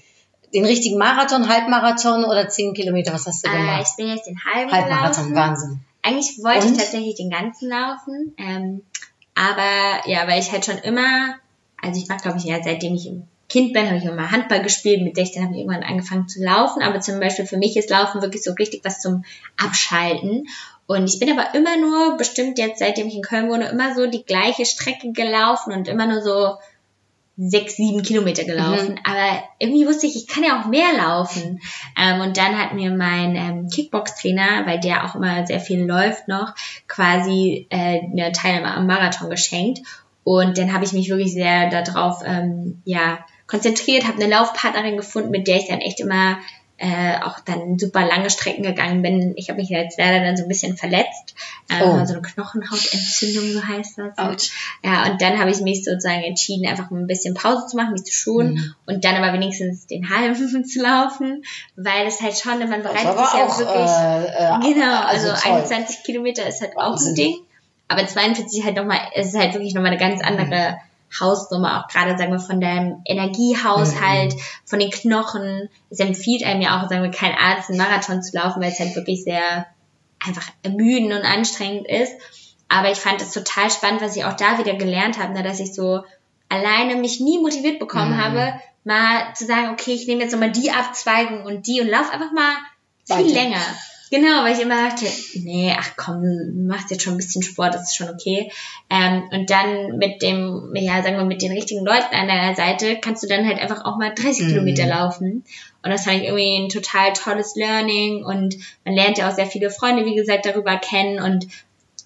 [0.53, 3.85] Den richtigen Marathon, Halbmarathon oder 10 Kilometer, was hast du Äh, gemacht?
[3.89, 5.35] ich bin jetzt den halben Halbmarathon, gelaufen.
[5.35, 5.79] Wahnsinn.
[6.07, 6.73] Eigentlich wollte Und?
[6.73, 8.33] ich tatsächlich den ganzen laufen.
[8.37, 8.81] Ähm,
[9.35, 11.35] aber ja, weil ich halt schon immer,
[11.81, 14.61] also ich mache glaube ich ja seitdem ich im Kind bin, habe ich immer Handball
[14.61, 15.03] gespielt.
[15.03, 16.81] Mit 16 habe ich irgendwann angefangen zu laufen.
[16.81, 19.23] Aber zum Beispiel für mich ist Laufen wirklich so richtig was zum
[19.57, 20.47] Abschalten.
[20.85, 24.07] Und ich bin aber immer nur, bestimmt jetzt seitdem ich in Köln wohne, immer so
[24.07, 26.55] die gleiche Strecke gelaufen und immer nur so
[27.37, 28.93] sechs, sieben Kilometer gelaufen.
[28.93, 28.99] Mhm.
[29.03, 31.59] Aber irgendwie wusste ich, ich kann ja auch mehr laufen.
[31.97, 36.27] Ähm, und dann hat mir mein ähm, Kickbox-Trainer, weil der auch immer sehr viel läuft
[36.27, 36.55] noch,
[36.87, 39.81] quasi äh, eine Teilnahme am Marathon geschenkt.
[40.23, 45.29] Und dann habe ich mich wirklich sehr darauf ähm, ja, konzentriert, habe eine Laufpartnerin gefunden,
[45.29, 46.37] mit der ich dann echt immer
[46.79, 49.33] äh, auch dann super lange Strecken gegangen bin.
[49.35, 51.33] Ich habe mich jetzt leider dann so ein bisschen verletzt.
[51.69, 52.05] Ähm, Oh.
[52.05, 54.17] So eine Knochenhautentzündung, so heißt das.
[54.17, 54.51] Autsch.
[54.83, 58.03] Ja, und dann habe ich mich sozusagen entschieden, einfach ein bisschen Pause zu machen, mich
[58.03, 58.75] zu schonen Mhm.
[58.85, 60.35] und dann aber wenigstens den halben
[60.65, 61.43] zu laufen,
[61.75, 65.27] weil es halt schon, man Das bereitet sich ja auch, wirklich, äh, äh, genau, also,
[65.29, 65.53] toll.
[65.53, 67.11] 21 Kilometer ist halt auch Wahnsinn.
[67.11, 67.35] ein Ding,
[67.87, 70.77] aber 42 halt nochmal, es ist halt wirklich nochmal eine ganz andere
[71.19, 74.33] Hausnummer, auch gerade, sagen wir, von deinem Energiehaushalt,
[74.65, 75.69] von den Knochen.
[75.89, 78.79] Es empfiehlt einem ja auch, sagen wir, kein Arzt, einen Marathon zu laufen, weil es
[78.79, 79.65] halt wirklich sehr
[80.25, 82.13] einfach ermüdend und anstrengend ist.
[82.69, 85.59] Aber ich fand es total spannend, was ich auch da wieder gelernt habe, ne, dass
[85.59, 86.03] ich so
[86.49, 88.23] alleine mich nie motiviert bekommen Mhm.
[88.23, 88.53] habe,
[88.83, 92.31] mal zu sagen, okay, ich nehme jetzt nochmal die Abzweigung und die und lauf einfach
[92.31, 92.53] mal
[93.05, 93.33] viel Weiter.
[93.33, 93.61] länger.
[94.09, 97.73] Genau, weil ich immer dachte, nee, ach komm, du machst jetzt schon ein bisschen Sport,
[97.73, 98.51] das ist schon okay.
[98.89, 102.99] Ähm, und dann mit dem, ja, sagen wir, mit den richtigen Leuten an deiner Seite
[103.01, 104.49] kannst du dann halt einfach auch mal 30 Mhm.
[104.49, 105.43] Kilometer laufen.
[105.83, 109.45] Und das fand ich irgendwie ein total tolles Learning und man lernt ja auch sehr
[109.45, 111.47] viele Freunde, wie gesagt, darüber kennen und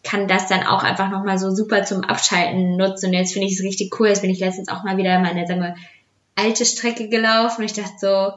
[0.04, 3.08] kann das dann auch einfach nochmal so super zum Abschalten nutzen.
[3.08, 4.08] Und jetzt finde ich es richtig cool.
[4.08, 5.76] Jetzt bin ich letztens auch mal wieder meine, sagen wir,
[6.36, 8.32] alte Strecke gelaufen und ich dachte so,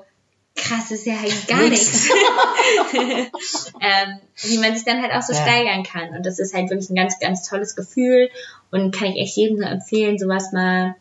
[0.57, 2.09] krass, ist ja halt gar nichts.
[2.95, 5.43] ähm, wie man sich dann halt auch so Ja.
[5.43, 6.11] steigern kann.
[6.11, 8.31] Und das ist halt wirklich ein ganz, ganz tolles Gefühl
[8.71, 10.95] und kann ich echt jedem nur empfehlen, sowas mal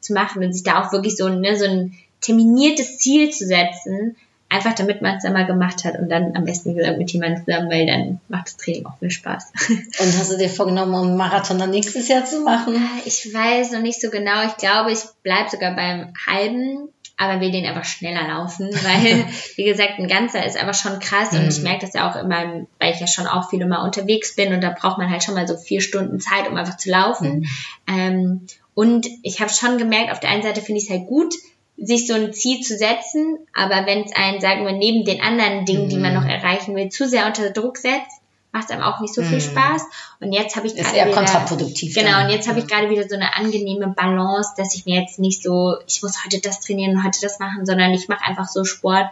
[0.00, 4.16] zu machen und sich da auch wirklich so, ne, so ein terminiertes Ziel zu setzen,
[4.48, 7.44] einfach damit man es dann mal gemacht hat und dann am besten gesagt mit jemandem
[7.44, 9.52] zusammen, weil dann macht das Training auch viel Spaß.
[9.68, 12.74] Und hast du dir vorgenommen, einen Marathon dann nächstes Jahr zu machen?
[13.04, 14.44] Ich weiß noch nicht so genau.
[14.46, 16.88] Ich glaube, ich bleib sogar beim halben,
[17.20, 21.32] aber will den einfach schneller laufen, weil, wie gesagt, ein ganzer ist aber schon krass
[21.32, 24.34] und ich merke das ja auch immer, weil ich ja schon auch viel immer unterwegs
[24.34, 26.90] bin und da braucht man halt schon mal so vier Stunden Zeit, um einfach zu
[26.90, 27.46] laufen.
[27.86, 31.34] Ähm, und ich habe schon gemerkt, auf der einen Seite finde ich es halt gut,
[31.76, 35.66] sich so ein Ziel zu setzen, aber wenn es einen, sagen wir, neben den anderen
[35.66, 38.19] Dingen, die man noch erreichen will, zu sehr unter Druck setzt,
[38.52, 39.82] macht es einem auch nicht so viel Spaß.
[40.20, 42.26] Und jetzt habe ich Ist gerade eher wieder, kontraproduktiv Genau, dann.
[42.26, 45.42] und jetzt habe ich gerade wieder so eine angenehme Balance, dass ich mir jetzt nicht
[45.42, 48.64] so, ich muss heute das trainieren und heute das machen, sondern ich mache einfach so
[48.64, 49.06] Sport,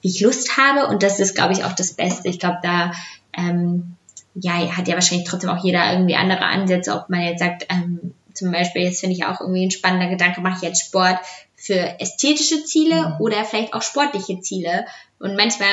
[0.00, 0.86] wie ich Lust habe.
[0.86, 2.28] Und das ist, glaube ich, auch das Beste.
[2.28, 2.92] Ich glaube, da
[3.36, 3.96] ähm,
[4.34, 8.14] ja, hat ja wahrscheinlich trotzdem auch jeder irgendwie andere Ansätze, ob man jetzt sagt, ähm,
[8.32, 11.18] zum Beispiel, jetzt finde ich auch irgendwie ein spannender Gedanke, mache ich jetzt Sport
[11.56, 14.86] für ästhetische Ziele oder vielleicht auch sportliche Ziele.
[15.18, 15.68] Und manchmal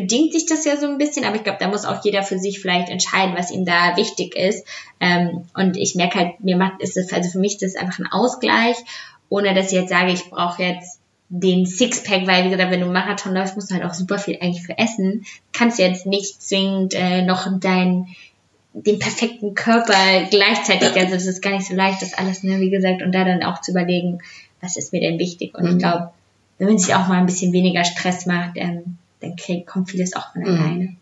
[0.00, 2.38] bedingt sich das ja so ein bisschen, aber ich glaube, da muss auch jeder für
[2.38, 4.64] sich vielleicht entscheiden, was ihm da wichtig ist.
[5.00, 7.98] Ähm, und ich merke halt, mir macht ist es, also für mich ist das einfach
[7.98, 8.76] ein Ausgleich,
[9.28, 12.86] ohne dass ich jetzt sage, ich brauche jetzt den Sixpack, weil wie gesagt, wenn du
[12.86, 15.26] Marathon läufst, musst du halt auch super viel eigentlich für essen.
[15.52, 18.06] Kannst jetzt nicht zwingend äh, noch dein
[18.72, 19.94] den perfekten Körper
[20.30, 23.24] gleichzeitig, also das ist gar nicht so leicht, das alles, ne, wie gesagt, und da
[23.24, 24.20] dann auch zu überlegen,
[24.60, 25.56] was ist mir denn wichtig.
[25.58, 26.10] Und ich glaube,
[26.58, 30.14] wenn man sich auch mal ein bisschen weniger Stress macht, ähm, dann krieg, kommt vieles
[30.14, 30.84] auch von alleine.
[30.84, 30.96] Äh,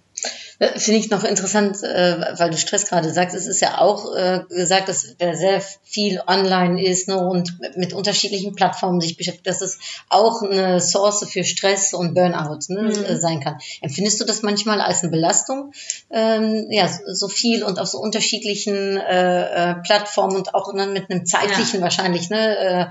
[0.58, 3.36] Finde ich noch interessant, äh, weil du Stress gerade sagst.
[3.36, 7.92] Es ist ja auch äh, gesagt, dass wer sehr viel online ist ne, und mit
[7.92, 13.16] unterschiedlichen Plattformen sich beschäftigt, dass es auch eine Source für Stress und Burnout ne, äh,
[13.16, 13.58] sein kann.
[13.82, 15.72] Empfindest du das manchmal als eine Belastung?
[16.10, 21.26] Ähm, ja, so viel und auf so unterschiedlichen äh, Plattformen und auch ne, mit einem
[21.26, 22.86] zeitlichen wahrscheinlich, ne, äh,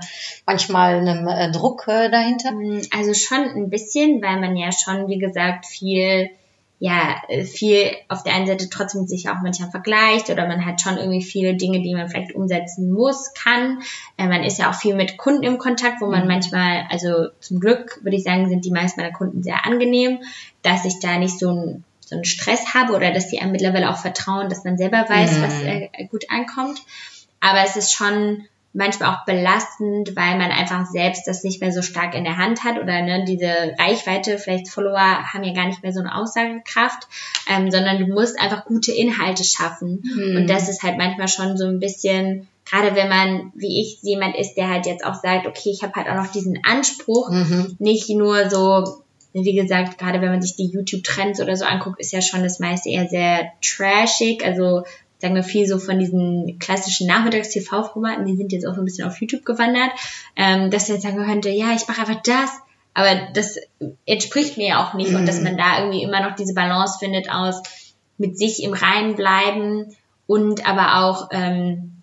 [0.46, 2.52] manchmal einem äh, Druck äh, dahinter?
[2.96, 6.30] Also schon ein bisschen, weil man ja schon, wie gesagt, viel
[6.78, 10.80] ja, äh, viel auf der einen Seite trotzdem sich auch manchmal vergleicht oder man hat
[10.80, 13.80] schon irgendwie viele Dinge, die man vielleicht umsetzen muss, kann.
[14.18, 17.60] Äh, man ist ja auch viel mit Kunden im Kontakt, wo man manchmal, also zum
[17.60, 20.18] Glück würde ich sagen, sind die meisten meiner Kunden sehr angenehm,
[20.62, 23.90] dass ich da nicht so ein so einen Stress habe oder dass die einem mittlerweile
[23.90, 26.80] auch vertrauen, dass man selber weiß, was äh, gut ankommt.
[27.40, 31.82] Aber es ist schon manchmal auch belastend, weil man einfach selbst das nicht mehr so
[31.82, 35.00] stark in der Hand hat oder ne, diese Reichweite, vielleicht Follower
[35.32, 37.08] haben ja gar nicht mehr so eine Aussagekraft,
[37.50, 40.02] ähm, sondern du musst einfach gute Inhalte schaffen.
[40.36, 44.36] Und das ist halt manchmal schon so ein bisschen, gerade wenn man, wie ich, jemand
[44.36, 47.30] ist, der halt jetzt auch sagt, okay, ich habe halt auch noch diesen Anspruch,
[47.78, 52.12] nicht nur so, wie gesagt, gerade wenn man sich die YouTube-Trends oder so anguckt, ist
[52.12, 54.84] ja schon das meiste eher sehr trashig, also
[55.26, 59.08] sagen wir viel so von diesen klassischen Nachmittags-TV-Formaten, die sind jetzt auch so ein bisschen
[59.08, 59.90] auf YouTube gewandert,
[60.36, 62.50] ähm, dass er jetzt sagen könnte, ja, ich mache einfach das,
[62.94, 63.56] aber das
[64.06, 67.28] entspricht mir ja auch nicht und dass man da irgendwie immer noch diese Balance findet
[67.30, 67.60] aus
[68.18, 69.94] mit sich im Reinen bleiben
[70.28, 72.02] und aber auch ähm,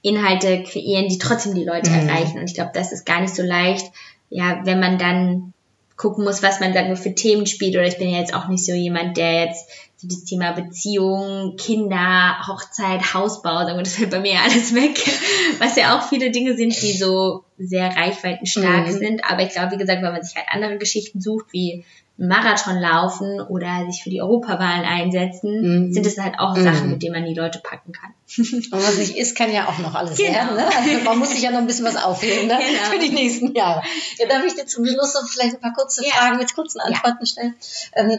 [0.00, 2.08] Inhalte kreieren, die trotzdem die Leute Mhm.
[2.08, 2.38] erreichen.
[2.38, 3.86] Und ich glaube, das ist gar nicht so leicht,
[4.30, 5.52] ja, wenn man dann
[5.96, 7.74] gucken muss, was man sagen wir für Themen spielt.
[7.76, 9.68] Oder ich bin ja jetzt auch nicht so jemand, der jetzt
[10.02, 14.98] so das Thema Beziehung, Kinder, Hochzeit, Hausbau, sagen wir, das fällt bei mir alles weg.
[15.60, 18.98] Was ja auch viele Dinge sind, die so sehr reichweitenstark Mhm.
[18.98, 19.24] sind.
[19.30, 21.84] Aber ich glaube, wie gesagt, wenn man sich halt andere Geschichten sucht, wie
[22.18, 25.92] Marathon laufen oder sich für die Europawahlen einsetzen, Mhm.
[25.92, 26.62] sind es halt auch Mhm.
[26.62, 28.10] Sachen, mit denen man die Leute packen kann.
[28.38, 30.32] Und was nicht ist, kann ja auch noch alles Genau.
[30.32, 30.56] werden.
[30.56, 30.66] Ne?
[30.66, 32.58] Also man muss sich ja noch ein bisschen was aufheben ne?
[32.58, 32.90] Genau.
[32.90, 33.82] für die nächsten Jahre.
[34.18, 36.12] Ja, darf ich dir zum Schluss noch vielleicht ein paar kurze Ja.
[36.12, 37.54] Fragen mit kurzen Antworten stellen?
[37.94, 38.18] Ähm,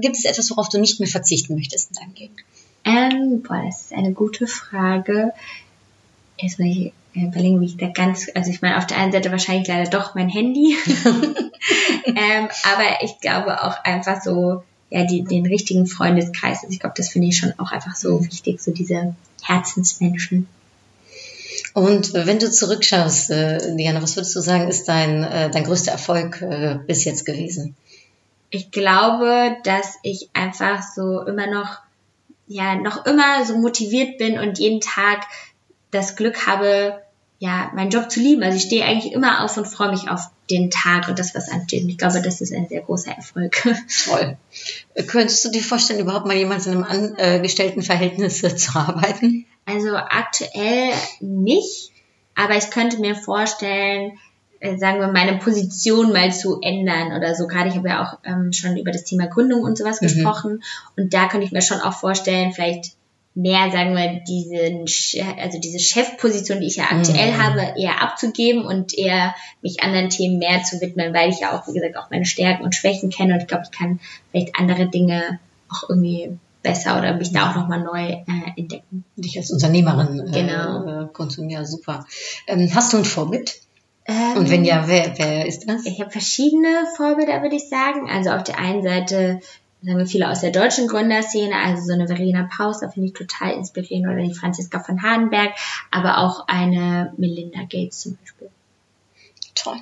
[0.00, 2.36] gibt es etwas, worauf du nicht mehr verzichten möchtest in deinem Leben?
[2.84, 5.32] Ähm, boah, das ist eine gute Frage.
[6.36, 9.68] Ich äh, überlegen, wie ich da ganz, also ich meine, auf der einen Seite wahrscheinlich
[9.68, 10.76] leider doch mein Handy.
[12.06, 16.58] ähm, aber ich glaube auch einfach so, ja, die, den richtigen Freundeskreis.
[16.62, 20.48] Also ich glaube, das finde ich schon auch einfach so wichtig, so diese Herzensmenschen.
[21.74, 25.92] Und wenn du zurückschaust, äh, Diana, was würdest du sagen, ist dein, äh, dein größter
[25.92, 27.74] Erfolg äh, bis jetzt gewesen?
[28.50, 31.78] Ich glaube, dass ich einfach so immer noch,
[32.46, 35.24] ja, noch immer so motiviert bin und jeden Tag
[35.92, 37.00] das Glück habe,
[37.38, 38.42] ja, meinen Job zu lieben.
[38.42, 40.20] Also ich stehe eigentlich immer auf und freue mich auf
[40.50, 41.84] den Tag und das, was ansteht.
[41.84, 43.52] Und ich glaube, das ist ein sehr großer Erfolg.
[44.04, 44.36] Toll.
[44.94, 49.46] Äh, Könntest du dir vorstellen, überhaupt mal jemand in einem Angestelltenverhältnis äh, zu arbeiten?
[49.66, 51.92] Also aktuell nicht,
[52.34, 54.18] aber ich könnte mir vorstellen,
[54.60, 57.46] äh, sagen wir, meine Position mal zu ändern oder so.
[57.46, 60.06] Gerade ich habe ja auch ähm, schon über das Thema Gründung und sowas Mhm.
[60.06, 60.62] gesprochen
[60.96, 62.92] und da könnte ich mir schon auch vorstellen, vielleicht
[63.34, 64.84] mehr, sagen wir, diesen,
[65.40, 67.42] also diese Chefposition, die ich ja aktuell Mhm.
[67.42, 71.66] habe, eher abzugeben und eher mich anderen Themen mehr zu widmen, weil ich ja auch,
[71.66, 74.88] wie gesagt, auch meine Stärken und Schwächen kenne und ich glaube, ich kann vielleicht andere
[74.88, 75.38] Dinge
[75.70, 78.24] auch irgendwie besser oder mich da auch nochmal neu äh,
[78.56, 79.04] entdecken.
[79.16, 80.86] Dich als Unternehmerin Genau.
[80.86, 82.06] äh, äh, konsumieren, ja super.
[82.46, 83.54] Ähm, hast du ein Vorbild?
[84.04, 85.86] Ähm, Und wenn ja, wer, wer ist das?
[85.86, 88.10] Ich habe verschiedene Vorbilder, würde ich sagen.
[88.10, 89.40] Also auf der einen Seite
[89.82, 93.14] sagen wir viele aus der deutschen Gründerszene, also so eine Verena Paus, da finde ich
[93.14, 95.50] total inspirierend, oder die Franziska von Hardenberg,
[95.90, 98.48] aber auch eine Melinda Gates zum Beispiel.
[99.54, 99.76] Toll.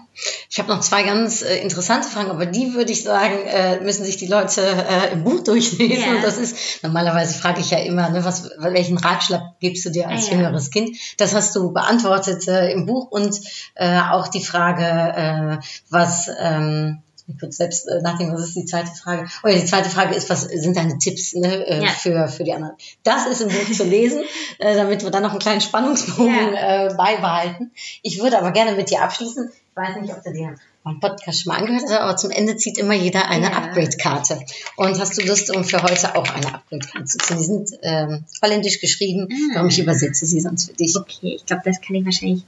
[0.50, 4.04] Ich habe noch zwei ganz äh, interessante Fragen, aber die würde ich sagen, äh, müssen
[4.04, 6.08] sich die Leute äh, im Buch durchlesen.
[6.08, 6.16] Ja.
[6.16, 10.08] Und das ist, normalerweise frage ich ja immer, ne, was, welchen Ratschlag gibst du dir
[10.08, 10.36] als Ah, ja.
[10.38, 10.96] jüngeres Kind?
[11.18, 13.40] Das hast du beantwortet äh, im Buch und
[13.76, 18.64] äh, auch die Frage, äh, was, ähm, ich kurz selbst äh, nachdenken, was ist die
[18.64, 19.28] zweite Frage?
[19.44, 21.88] Oh ja, die zweite Frage ist, was sind deine Tipps ne, äh, Ja.
[21.90, 22.74] für, für die anderen?
[23.02, 24.22] Das ist im Buch zu lesen,
[24.58, 26.86] äh, damit wir dann noch einen kleinen Spannungsbogen Ja.
[26.88, 27.70] äh, beibehalten.
[28.02, 29.50] Ich würde aber gerne mit dir abschließen.
[29.52, 32.56] Ich weiß nicht, ob du dir meinen Podcast schon mal angehört hast, aber zum Ende
[32.56, 33.52] zieht immer jeder eine Ja.
[33.58, 34.40] Upgrade-Karte.
[34.76, 37.38] Und hast du Lust, um für heute auch eine Upgrade-Karte zu ziehen?
[37.38, 39.54] Die sind ähm, holländisch geschrieben, Ah.
[39.54, 40.96] darum ich übersetze sie sonst für dich.
[40.96, 42.44] Okay, ich glaube, das kann ich wahrscheinlich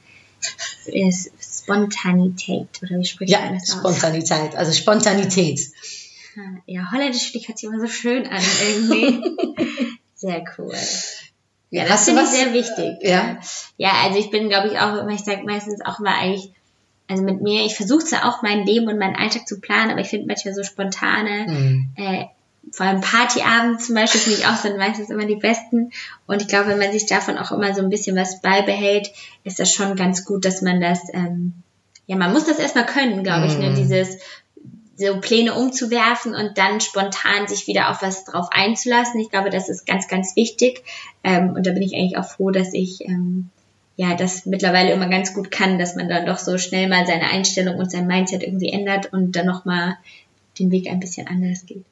[1.62, 3.78] Spontanität, oder wie spricht Ja, man das aus?
[3.78, 5.60] Spontanität, also Spontanität.
[6.66, 9.22] Ja, Holländisch finde ich hört sich immer so schön an irgendwie.
[10.14, 10.74] Sehr cool.
[11.70, 12.98] Ja, das finde ich sehr wichtig.
[13.02, 13.38] Ja.
[13.78, 16.52] Ja, also ich bin, glaube ich, auch immer, ich sage meistens auch immer eigentlich,
[17.08, 20.00] also mit mir, ich versuche zwar auch mein Leben und meinen Alltag zu planen, aber
[20.00, 21.88] ich finde manchmal so spontane, Hm.
[21.96, 22.24] äh,
[22.70, 25.90] vor allem Partyabend zum Beispiel, finde ich auch sind meistens immer die besten.
[26.26, 29.10] Und ich glaube, wenn man sich davon auch immer so ein bisschen was beibehält,
[29.44, 31.54] ist das schon ganz gut, dass man das, ähm,
[32.06, 33.70] ja, man muss das erstmal können, glaube ich, ne?
[33.70, 33.76] Mhm.
[33.76, 34.18] dieses
[34.96, 39.20] so Pläne umzuwerfen und dann spontan sich wieder auf was drauf einzulassen.
[39.20, 40.84] Ich glaube, das ist ganz, ganz wichtig.
[41.24, 43.50] Ähm, und da bin ich eigentlich auch froh, dass ich ähm,
[43.96, 47.30] ja das mittlerweile immer ganz gut kann, dass man dann doch so schnell mal seine
[47.30, 49.96] Einstellung und sein Mindset irgendwie ändert und dann nochmal
[50.58, 51.84] den Weg ein bisschen anders geht.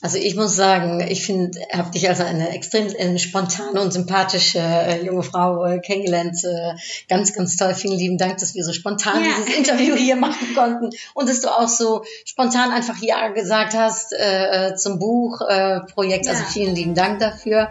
[0.00, 4.60] Also ich muss sagen, ich finde, habe dich als eine extrem äh, spontane und sympathische
[4.60, 6.36] äh, junge Frau äh, kennengelernt.
[6.44, 6.74] Äh,
[7.08, 7.74] ganz, ganz toll.
[7.74, 9.30] Vielen lieben Dank, dass wir so spontan Ja.
[9.38, 14.12] dieses Interview hier machen konnten und dass du auch so spontan einfach Ja gesagt hast
[14.12, 15.88] äh, zum Buchprojekt.
[15.88, 16.28] Äh, Projekt.
[16.28, 16.48] also Ja.
[16.48, 17.70] vielen lieben Dank dafür.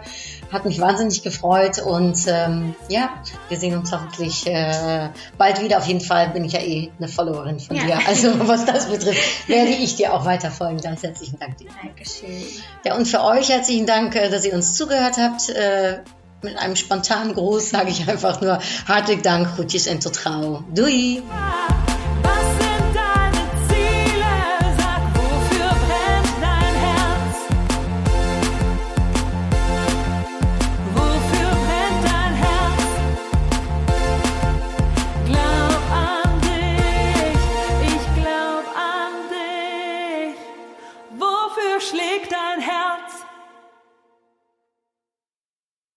[0.52, 3.10] Hat mich wahnsinnig gefreut und ähm, ja,
[3.48, 5.78] wir sehen uns hoffentlich äh, bald wieder.
[5.78, 7.84] Auf jeden Fall bin ich ja eh eine Followerin von Ja.
[7.84, 7.98] dir.
[8.06, 10.80] Also was das betrifft, werde ich dir auch weiter folgen.
[10.80, 11.68] Ganz herzlichen Dank dir.
[11.82, 12.42] Dankeschön.
[12.84, 15.48] Ja, und für euch herzlichen Dank, äh, dass ihr uns zugehört habt.
[15.50, 15.98] Äh,
[16.40, 20.62] Mit einem spontanen Gruß sage ich einfach nur hartelijk Dank, groetjes en tot gauw.
[20.72, 21.20] Doei!